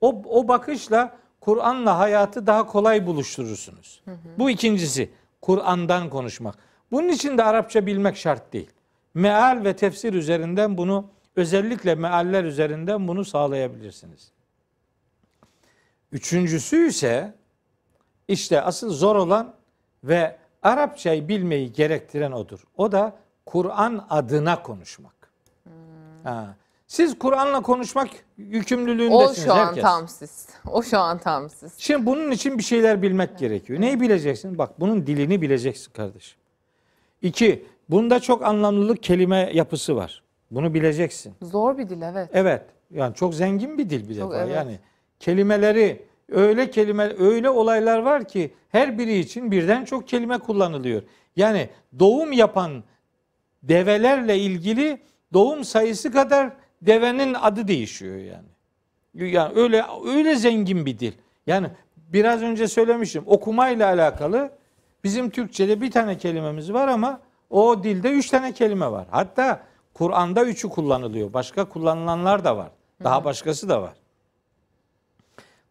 O, 0.00 0.22
o 0.28 0.48
bakışla 0.48 1.16
Kur'an'la 1.46 1.98
hayatı 1.98 2.46
daha 2.46 2.66
kolay 2.66 3.06
buluşturursunuz. 3.06 4.02
Bu 4.38 4.50
ikincisi 4.50 5.10
Kur'an'dan 5.42 6.10
konuşmak. 6.10 6.54
Bunun 6.92 7.08
için 7.08 7.38
de 7.38 7.44
Arapça 7.44 7.86
bilmek 7.86 8.16
şart 8.16 8.52
değil. 8.52 8.70
Meal 9.14 9.64
ve 9.64 9.76
tefsir 9.76 10.14
üzerinden 10.14 10.78
bunu 10.78 11.10
özellikle 11.36 11.94
mealler 11.94 12.44
üzerinden 12.44 13.08
bunu 13.08 13.24
sağlayabilirsiniz. 13.24 14.32
Üçüncüsü 16.12 16.86
ise 16.86 17.34
işte 18.28 18.62
asıl 18.62 18.90
zor 18.90 19.16
olan 19.16 19.54
ve 20.04 20.38
Arapçayı 20.62 21.28
bilmeyi 21.28 21.72
gerektiren 21.72 22.32
odur. 22.32 22.64
O 22.76 22.92
da 22.92 23.16
Kur'an 23.46 24.06
adına 24.10 24.62
konuşmak. 24.62 25.30
Ha. 26.24 26.56
Siz 26.86 27.18
Kur'an'la 27.18 27.62
konuşmak 27.62 28.08
o 28.08 28.42
yükümlülüğündesiniz 28.42 29.44
şu 29.44 29.52
an 29.54 29.66
herkes. 29.66 29.82
tam 29.82 30.08
siz. 30.08 30.48
O 30.72 30.82
şu 30.82 30.98
an 30.98 31.18
tam 31.18 31.50
siz. 31.50 31.72
Şimdi 31.78 32.06
bunun 32.06 32.30
için 32.30 32.58
bir 32.58 32.62
şeyler 32.62 33.02
bilmek 33.02 33.38
gerekiyor. 33.38 33.80
Neyi 33.80 34.00
bileceksin? 34.00 34.58
Bak 34.58 34.80
bunun 34.80 35.06
dilini 35.06 35.42
bileceksin 35.42 35.92
kardeşim. 35.92 36.38
İki, 37.22 37.66
bunda 37.88 38.20
çok 38.20 38.44
anlamlılık 38.44 39.02
kelime 39.02 39.50
yapısı 39.54 39.96
var. 39.96 40.22
Bunu 40.50 40.74
bileceksin. 40.74 41.34
Zor 41.42 41.78
bir 41.78 41.88
dil 41.88 42.02
evet. 42.02 42.28
Evet. 42.32 42.62
Yani 42.90 43.14
çok 43.14 43.34
zengin 43.34 43.78
bir 43.78 43.90
dil 43.90 44.08
bir 44.08 44.18
Çok, 44.18 44.32
defa. 44.32 44.42
evet. 44.44 44.54
Yani 44.56 44.78
kelimeleri 45.20 46.02
öyle 46.30 46.70
kelime 46.70 47.14
öyle 47.18 47.50
olaylar 47.50 47.98
var 47.98 48.28
ki 48.28 48.54
her 48.68 48.98
biri 48.98 49.18
için 49.18 49.50
birden 49.50 49.84
çok 49.84 50.08
kelime 50.08 50.38
kullanılıyor. 50.38 51.02
Yani 51.36 51.68
doğum 51.98 52.32
yapan 52.32 52.84
develerle 53.62 54.38
ilgili 54.38 55.00
doğum 55.32 55.64
sayısı 55.64 56.12
kadar 56.12 56.52
devenin 56.86 57.34
adı 57.34 57.68
değişiyor 57.68 58.16
yani. 58.16 58.48
Yani 59.14 59.52
öyle 59.58 59.84
öyle 60.06 60.36
zengin 60.36 60.86
bir 60.86 60.98
dil. 60.98 61.12
Yani 61.46 61.66
biraz 61.96 62.42
önce 62.42 62.68
söylemiştim 62.68 63.22
okumayla 63.26 63.86
alakalı 63.86 64.50
bizim 65.04 65.30
Türkçe'de 65.30 65.80
bir 65.80 65.90
tane 65.90 66.18
kelimemiz 66.18 66.72
var 66.72 66.88
ama 66.88 67.20
o 67.50 67.82
dilde 67.82 68.10
üç 68.10 68.30
tane 68.30 68.52
kelime 68.52 68.90
var. 68.92 69.06
Hatta 69.10 69.62
Kur'an'da 69.94 70.44
üçü 70.44 70.68
kullanılıyor. 70.68 71.32
Başka 71.32 71.64
kullanılanlar 71.64 72.44
da 72.44 72.56
var. 72.56 72.70
Daha 73.04 73.24
başkası 73.24 73.68
da 73.68 73.82
var. 73.82 73.94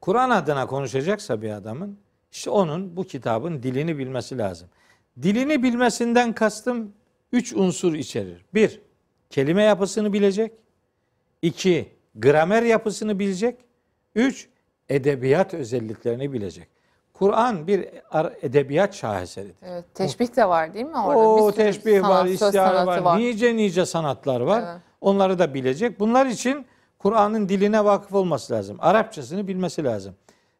Kur'an 0.02 0.30
adına 0.30 0.68
konuşacaksa 0.68 1.42
bir 1.42 1.50
adamın 1.50 1.98
işte 2.32 2.50
onun 2.50 2.98
bu 2.98 3.04
kitabın 3.04 3.64
dilini 3.64 3.98
bilmesi 3.98 4.38
lazım. 4.38 4.68
Dilini 5.22 5.64
bilmesinden 5.64 6.34
kastım 6.34 6.94
üç 7.32 7.54
unsur 7.54 7.94
içerir. 7.94 8.46
Bir, 8.54 8.82
kelime 9.30 9.64
yapısını 9.64 10.14
bilecek. 10.14 10.52
İki, 11.46 11.90
gramer 12.16 12.64
yapısını 12.64 13.20
bilecek. 13.20 13.58
Üç, 14.16 14.50
edebiyat 14.90 15.54
özelliklerini 15.54 16.34
bilecek. 16.34 16.68
Kur'an 17.14 17.68
bir 17.68 17.88
edebiyat 18.42 18.96
şaheseridir. 18.96 19.56
Evet, 19.62 19.86
teşbih 19.94 20.36
de 20.36 20.50
var 20.50 20.74
değil 20.74 20.86
mi 20.86 20.98
orada? 20.98 21.20
O 21.20 21.52
teşbih 21.52 22.02
sanat, 22.02 22.10
var, 22.10 22.26
istihare 22.26 22.78
sanatı 22.78 23.04
var, 23.04 23.20
nice 23.20 23.56
nice 23.56 23.86
sanatlar 23.86 24.42
var. 24.42 24.64
Evet. 24.68 24.82
Onları 25.02 25.40
da 25.40 25.54
bilecek. 25.54 26.00
Bunlar 26.00 26.26
için 26.26 26.66
Kur'an'ın 27.00 27.50
diline 27.50 27.86
vakıf 27.86 28.14
olması 28.14 28.54
lazım. 28.54 28.78
Arapçasını 28.80 29.48
bilmesi 29.48 29.84
lazım. 29.84 30.16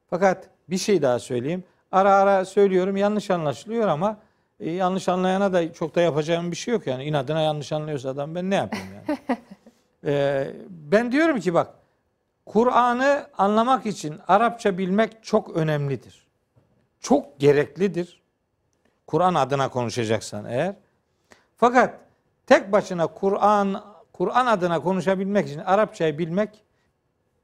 Fakat 0.10 0.50
bir 0.70 0.78
şey 0.78 1.02
daha 1.02 1.20
söyleyeyim. 1.20 1.64
Ara 1.92 2.16
ara 2.16 2.46
söylüyorum 2.46 2.98
yanlış 2.98 3.32
anlaşılıyor 3.32 3.88
ama 3.88 4.18
e, 4.60 4.72
yanlış 4.72 5.10
anlayana 5.10 5.54
da 5.54 5.74
çok 5.74 5.96
da 5.96 6.02
yapacağım 6.02 6.52
bir 6.52 6.56
şey 6.56 6.74
yok 6.74 6.88
yani. 6.88 7.04
inadına 7.04 7.42
yanlış 7.42 7.72
anlıyorsa 7.72 8.10
adam 8.10 8.36
ben 8.36 8.50
ne 8.50 8.56
yapayım 8.56 8.88
yani. 9.08 9.18
E, 10.06 10.48
ben 10.70 11.12
diyorum 11.12 11.40
ki 11.40 11.54
bak 11.54 11.74
Kur'an'ı 12.46 13.28
anlamak 13.38 13.86
için 13.86 14.20
Arapça 14.28 14.78
bilmek 14.78 15.24
çok 15.24 15.56
önemlidir. 15.56 16.28
Çok 17.00 17.40
gereklidir. 17.40 18.22
Kur'an 19.08 19.36
adına 19.36 19.70
konuşacaksan 19.70 20.46
eğer. 20.46 20.76
Fakat 21.58 22.00
tek 22.48 22.72
başına 22.72 23.08
Kur'an 23.08 23.84
Kur'an 24.14 24.46
adına 24.46 24.82
konuşabilmek 24.82 25.48
için 25.48 25.60
Arapçayı 25.60 26.18
bilmek 26.18 26.64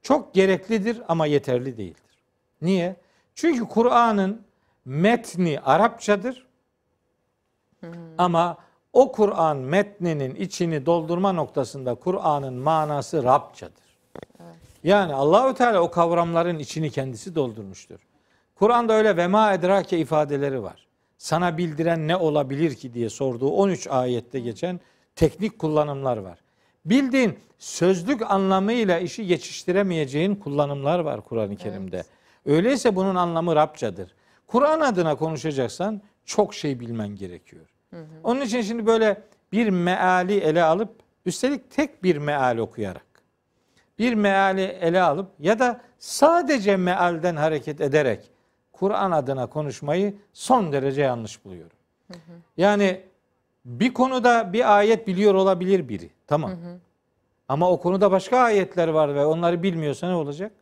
çok 0.02 0.34
gereklidir 0.34 1.02
ama 1.08 1.26
yeterli 1.26 1.76
değildir. 1.76 2.22
Niye? 2.62 2.96
Çünkü 3.34 3.68
Kur'an'ın 3.68 4.42
metni 4.84 5.60
Arapçadır. 5.60 6.46
Ama 8.18 8.56
o 8.92 9.12
Kur'an 9.12 9.56
metninin 9.56 10.34
içini 10.34 10.86
doldurma 10.86 11.32
noktasında 11.32 11.94
Kur'an'ın 11.94 12.54
manası 12.54 13.24
Rabçadır. 13.24 13.82
Yani 14.84 15.14
Allahü 15.14 15.54
Teala 15.54 15.80
o 15.80 15.90
kavramların 15.90 16.58
içini 16.58 16.90
kendisi 16.90 17.34
doldurmuştur. 17.34 17.98
Kur'an'da 18.54 18.92
öyle 18.92 19.16
vema 19.16 19.54
edrake 19.54 19.98
ifadeleri 19.98 20.62
var. 20.62 20.86
Sana 21.18 21.58
bildiren 21.58 22.08
ne 22.08 22.16
olabilir 22.16 22.74
ki 22.74 22.94
diye 22.94 23.10
sorduğu 23.10 23.50
13 23.50 23.86
ayette 23.86 24.40
geçen 24.40 24.80
teknik 25.16 25.58
kullanımlar 25.58 26.16
var. 26.16 26.38
Bildiğin 26.84 27.38
sözlük 27.58 28.30
anlamıyla 28.30 28.98
işi 28.98 29.26
geçiştiremeyeceğin 29.26 30.34
kullanımlar 30.34 30.98
var 30.98 31.20
Kur'an-ı 31.20 31.56
Kerim'de. 31.56 32.04
Öyleyse 32.46 32.96
bunun 32.96 33.14
anlamı 33.14 33.56
Rabçadır. 33.56 34.14
Kur'an 34.46 34.80
adına 34.80 35.14
konuşacaksan 35.14 36.02
çok 36.24 36.54
şey 36.54 36.80
bilmen 36.80 37.08
gerekiyor. 37.08 37.71
Onun 38.24 38.40
için 38.40 38.62
şimdi 38.62 38.86
böyle 38.86 39.22
bir 39.52 39.70
meali 39.70 40.38
ele 40.38 40.62
alıp 40.62 40.90
üstelik 41.26 41.70
tek 41.70 42.02
bir 42.02 42.16
meal 42.16 42.58
okuyarak 42.58 43.12
bir 43.98 44.14
meali 44.14 44.62
ele 44.62 45.02
alıp 45.02 45.30
ya 45.38 45.58
da 45.58 45.80
sadece 45.98 46.76
mealden 46.76 47.36
hareket 47.36 47.80
ederek 47.80 48.30
Kur'an 48.72 49.10
adına 49.10 49.46
konuşmayı 49.46 50.14
son 50.32 50.72
derece 50.72 51.02
yanlış 51.02 51.44
buluyorum. 51.44 51.76
Yani 52.56 53.00
bir 53.64 53.94
konuda 53.94 54.52
bir 54.52 54.76
ayet 54.78 55.06
biliyor 55.06 55.34
olabilir 55.34 55.88
biri. 55.88 56.10
Tamam. 56.26 56.52
Ama 57.48 57.70
o 57.70 57.80
konuda 57.80 58.10
başka 58.10 58.38
ayetler 58.38 58.88
var 58.88 59.14
ve 59.14 59.26
onları 59.26 59.62
bilmiyorsa 59.62 60.08
ne 60.08 60.14
olacak? 60.14 60.52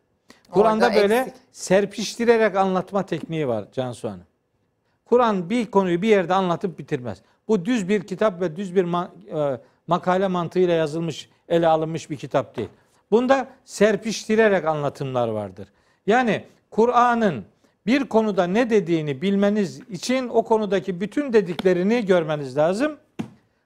Kur'an'da 0.51 0.95
böyle 0.95 1.17
eksik. 1.17 1.35
serpiştirerek 1.51 2.55
anlatma 2.55 3.05
tekniği 3.05 3.47
var 3.47 3.65
Cansu 3.71 4.09
Hanım. 4.09 4.25
Kur'an 5.11 5.49
bir 5.49 5.71
konuyu 5.71 6.01
bir 6.01 6.07
yerde 6.07 6.33
anlatıp 6.33 6.79
bitirmez. 6.79 7.21
Bu 7.47 7.65
düz 7.65 7.89
bir 7.89 8.01
kitap 8.01 8.41
ve 8.41 8.55
düz 8.55 8.75
bir 8.75 8.83
e, 8.83 9.61
makale 9.87 10.27
mantığıyla 10.27 10.73
yazılmış, 10.73 11.29
ele 11.49 11.67
alınmış 11.67 12.09
bir 12.09 12.17
kitap 12.17 12.57
değil. 12.57 12.69
Bunda 13.11 13.47
serpiştirerek 13.65 14.65
anlatımlar 14.65 15.27
vardır. 15.27 15.67
Yani 16.07 16.43
Kur'an'ın 16.69 17.45
bir 17.85 18.03
konuda 18.03 18.47
ne 18.47 18.69
dediğini 18.69 19.21
bilmeniz 19.21 19.79
için 19.79 20.29
o 20.29 20.43
konudaki 20.43 21.01
bütün 21.01 21.33
dediklerini 21.33 22.05
görmeniz 22.05 22.57
lazım. 22.57 22.97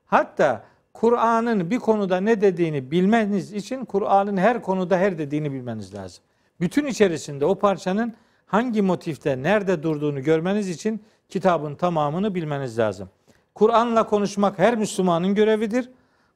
Hatta 0.05 0.63
Kur'an'ın 0.93 1.71
bir 1.71 1.79
konuda 1.79 2.21
ne 2.21 2.41
dediğini 2.41 2.91
bilmeniz 2.91 3.53
için 3.53 3.85
Kur'an'ın 3.85 4.37
her 4.37 4.61
konuda 4.61 4.97
her 4.97 5.17
dediğini 5.17 5.51
bilmeniz 5.51 5.93
lazım. 5.93 6.23
Bütün 6.59 6.85
içerisinde 6.85 7.45
o 7.45 7.55
parçanın 7.55 8.13
hangi 8.45 8.81
motifte 8.81 9.43
nerede 9.43 9.83
durduğunu 9.83 10.23
görmeniz 10.23 10.69
için 10.69 11.03
kitabın 11.29 11.75
tamamını 11.75 12.35
bilmeniz 12.35 12.79
lazım. 12.79 13.09
Kur'an'la 13.55 14.07
konuşmak 14.07 14.59
her 14.59 14.75
Müslümanın 14.75 15.35
görevidir. 15.35 15.89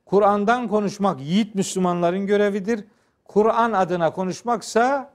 Kur'an'dan 0.06 0.68
konuşmak 0.68 1.22
yiğit 1.22 1.56
Müslümanların 1.56 2.28
görevidir. 2.28 2.84
Kur'an 3.26 3.72
adına 3.74 4.14
konuşmaksa 4.14 5.12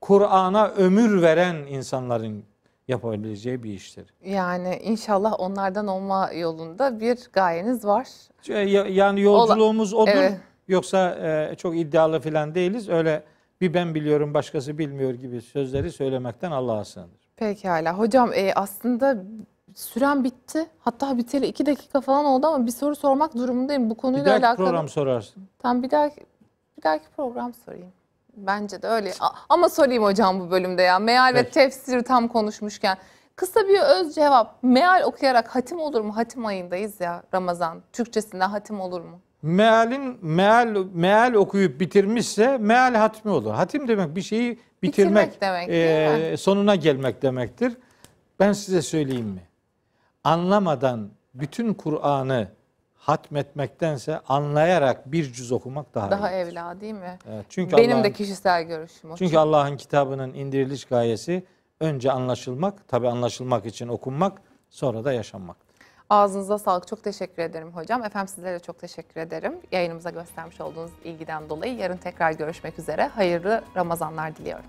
Kur'an'a 0.00 0.68
ömür 0.68 1.22
veren 1.22 1.54
insanların 1.56 2.44
yapabileceği 2.88 3.62
bir 3.62 3.72
iştir. 3.72 4.04
Yani 4.24 4.76
inşallah 4.82 5.40
onlardan 5.40 5.86
olma 5.86 6.30
yolunda 6.32 7.00
bir 7.00 7.18
gayeniz 7.32 7.84
var. 7.84 8.08
Ya- 8.48 8.62
Yani 8.86 9.20
yolculuğumuz 9.20 9.94
odur. 9.94 10.10
Evet. 10.14 10.40
Yoksa 10.68 11.10
e, 11.10 11.54
çok 11.56 11.76
iddialı 11.76 12.20
falan 12.20 12.54
değiliz. 12.54 12.88
Öyle 12.88 13.22
bir 13.62 13.74
ben 13.74 13.94
biliyorum 13.94 14.34
başkası 14.34 14.78
bilmiyor 14.78 15.14
gibi 15.14 15.40
sözleri 15.42 15.92
söylemekten 15.92 16.50
Allah'a 16.50 16.84
sığınır. 16.84 17.08
Pekala. 17.36 17.98
Hocam 17.98 18.32
e, 18.34 18.52
aslında 18.54 19.16
süren 19.74 20.24
bitti. 20.24 20.66
Hatta 20.80 21.18
biteli 21.18 21.46
iki 21.46 21.66
dakika 21.66 22.00
falan 22.00 22.24
oldu 22.24 22.46
ama 22.46 22.66
bir 22.66 22.70
soru 22.72 22.96
sormak 22.96 23.34
durumundayım. 23.34 23.90
Bu 23.90 23.94
Bir 23.94 23.98
konuyla 24.00 24.26
dahaki 24.26 24.46
alakalı. 24.46 24.66
program 24.66 24.88
sorarsın. 24.88 25.48
Tam 25.58 25.82
bir 25.82 25.90
dahaki, 25.90 26.20
bir 26.78 26.82
dahaki 26.82 27.04
program 27.16 27.54
sorayım. 27.54 27.92
Bence 28.36 28.82
de 28.82 28.86
öyle. 28.88 29.12
Ama 29.48 29.68
sorayım 29.68 30.02
hocam 30.04 30.40
bu 30.40 30.50
bölümde 30.50 30.82
ya. 30.82 30.98
Meal 30.98 31.34
ve 31.34 31.42
Peki. 31.42 31.50
tefsiri 31.50 32.02
tam 32.02 32.28
konuşmuşken. 32.28 32.96
Kısa 33.36 33.60
bir 33.60 33.80
öz 33.80 34.14
cevap. 34.14 34.62
Meal 34.62 35.02
okuyarak 35.04 35.54
hatim 35.56 35.80
olur 35.80 36.00
mu? 36.00 36.16
Hatim 36.16 36.46
ayındayız 36.46 37.00
ya 37.00 37.22
Ramazan. 37.34 37.82
Türkçesinde 37.92 38.44
hatim 38.44 38.80
olur 38.80 39.00
mu? 39.00 39.20
Mealin 39.42 40.18
meal 40.22 40.86
meal 40.92 41.34
okuyup 41.34 41.80
bitirmişse 41.80 42.58
meal 42.58 42.94
hatmi 42.94 43.30
olur. 43.30 43.50
Hatim 43.54 43.88
demek 43.88 44.16
bir 44.16 44.22
şeyi 44.22 44.58
bitirmek, 44.82 45.28
Bitirmek 45.28 45.40
demek, 45.40 45.68
e, 46.32 46.36
sonuna 46.36 46.74
gelmek 46.74 47.22
demektir. 47.22 47.72
Ben 48.40 48.52
size 48.52 48.82
söyleyeyim 48.82 49.26
mi? 49.26 49.42
Anlamadan 50.24 51.10
bütün 51.34 51.74
Kur'an'ı 51.74 52.48
hatmetmektense 52.94 54.20
anlayarak 54.28 55.12
bir 55.12 55.32
cüz 55.32 55.52
okumak 55.52 55.94
daha, 55.94 56.10
Daha 56.10 56.32
iyidir. 56.32 56.50
evla 56.50 56.80
değil 56.80 56.94
mi? 56.94 57.18
Evet, 57.32 57.46
çünkü 57.48 57.76
Benim 57.76 58.04
de 58.04 58.12
kişisel 58.12 58.62
görüşüm 58.62 59.10
o. 59.10 59.16
Çünkü 59.16 59.38
Allah'ın 59.38 59.76
kitabının 59.76 60.34
indiriliş 60.34 60.84
gayesi 60.84 61.44
önce 61.80 62.12
anlaşılmak, 62.12 62.88
tabi 62.88 63.08
anlaşılmak 63.08 63.66
için 63.66 63.88
okunmak, 63.88 64.42
sonra 64.70 65.04
da 65.04 65.12
yaşanmak. 65.12 65.56
Ağzınıza 66.12 66.58
sağlık. 66.58 66.86
Çok 66.86 67.04
teşekkür 67.04 67.42
ederim 67.42 67.72
hocam. 67.72 68.04
Efendim 68.04 68.28
sizlere 68.28 68.58
çok 68.58 68.78
teşekkür 68.78 69.20
ederim. 69.20 69.54
Yayınımıza 69.72 70.10
göstermiş 70.10 70.60
olduğunuz 70.60 70.90
ilgiden 71.04 71.48
dolayı 71.48 71.76
yarın 71.76 71.96
tekrar 71.96 72.32
görüşmek 72.32 72.78
üzere. 72.78 73.06
Hayırlı 73.06 73.62
Ramazanlar 73.76 74.36
diliyorum. 74.36 74.64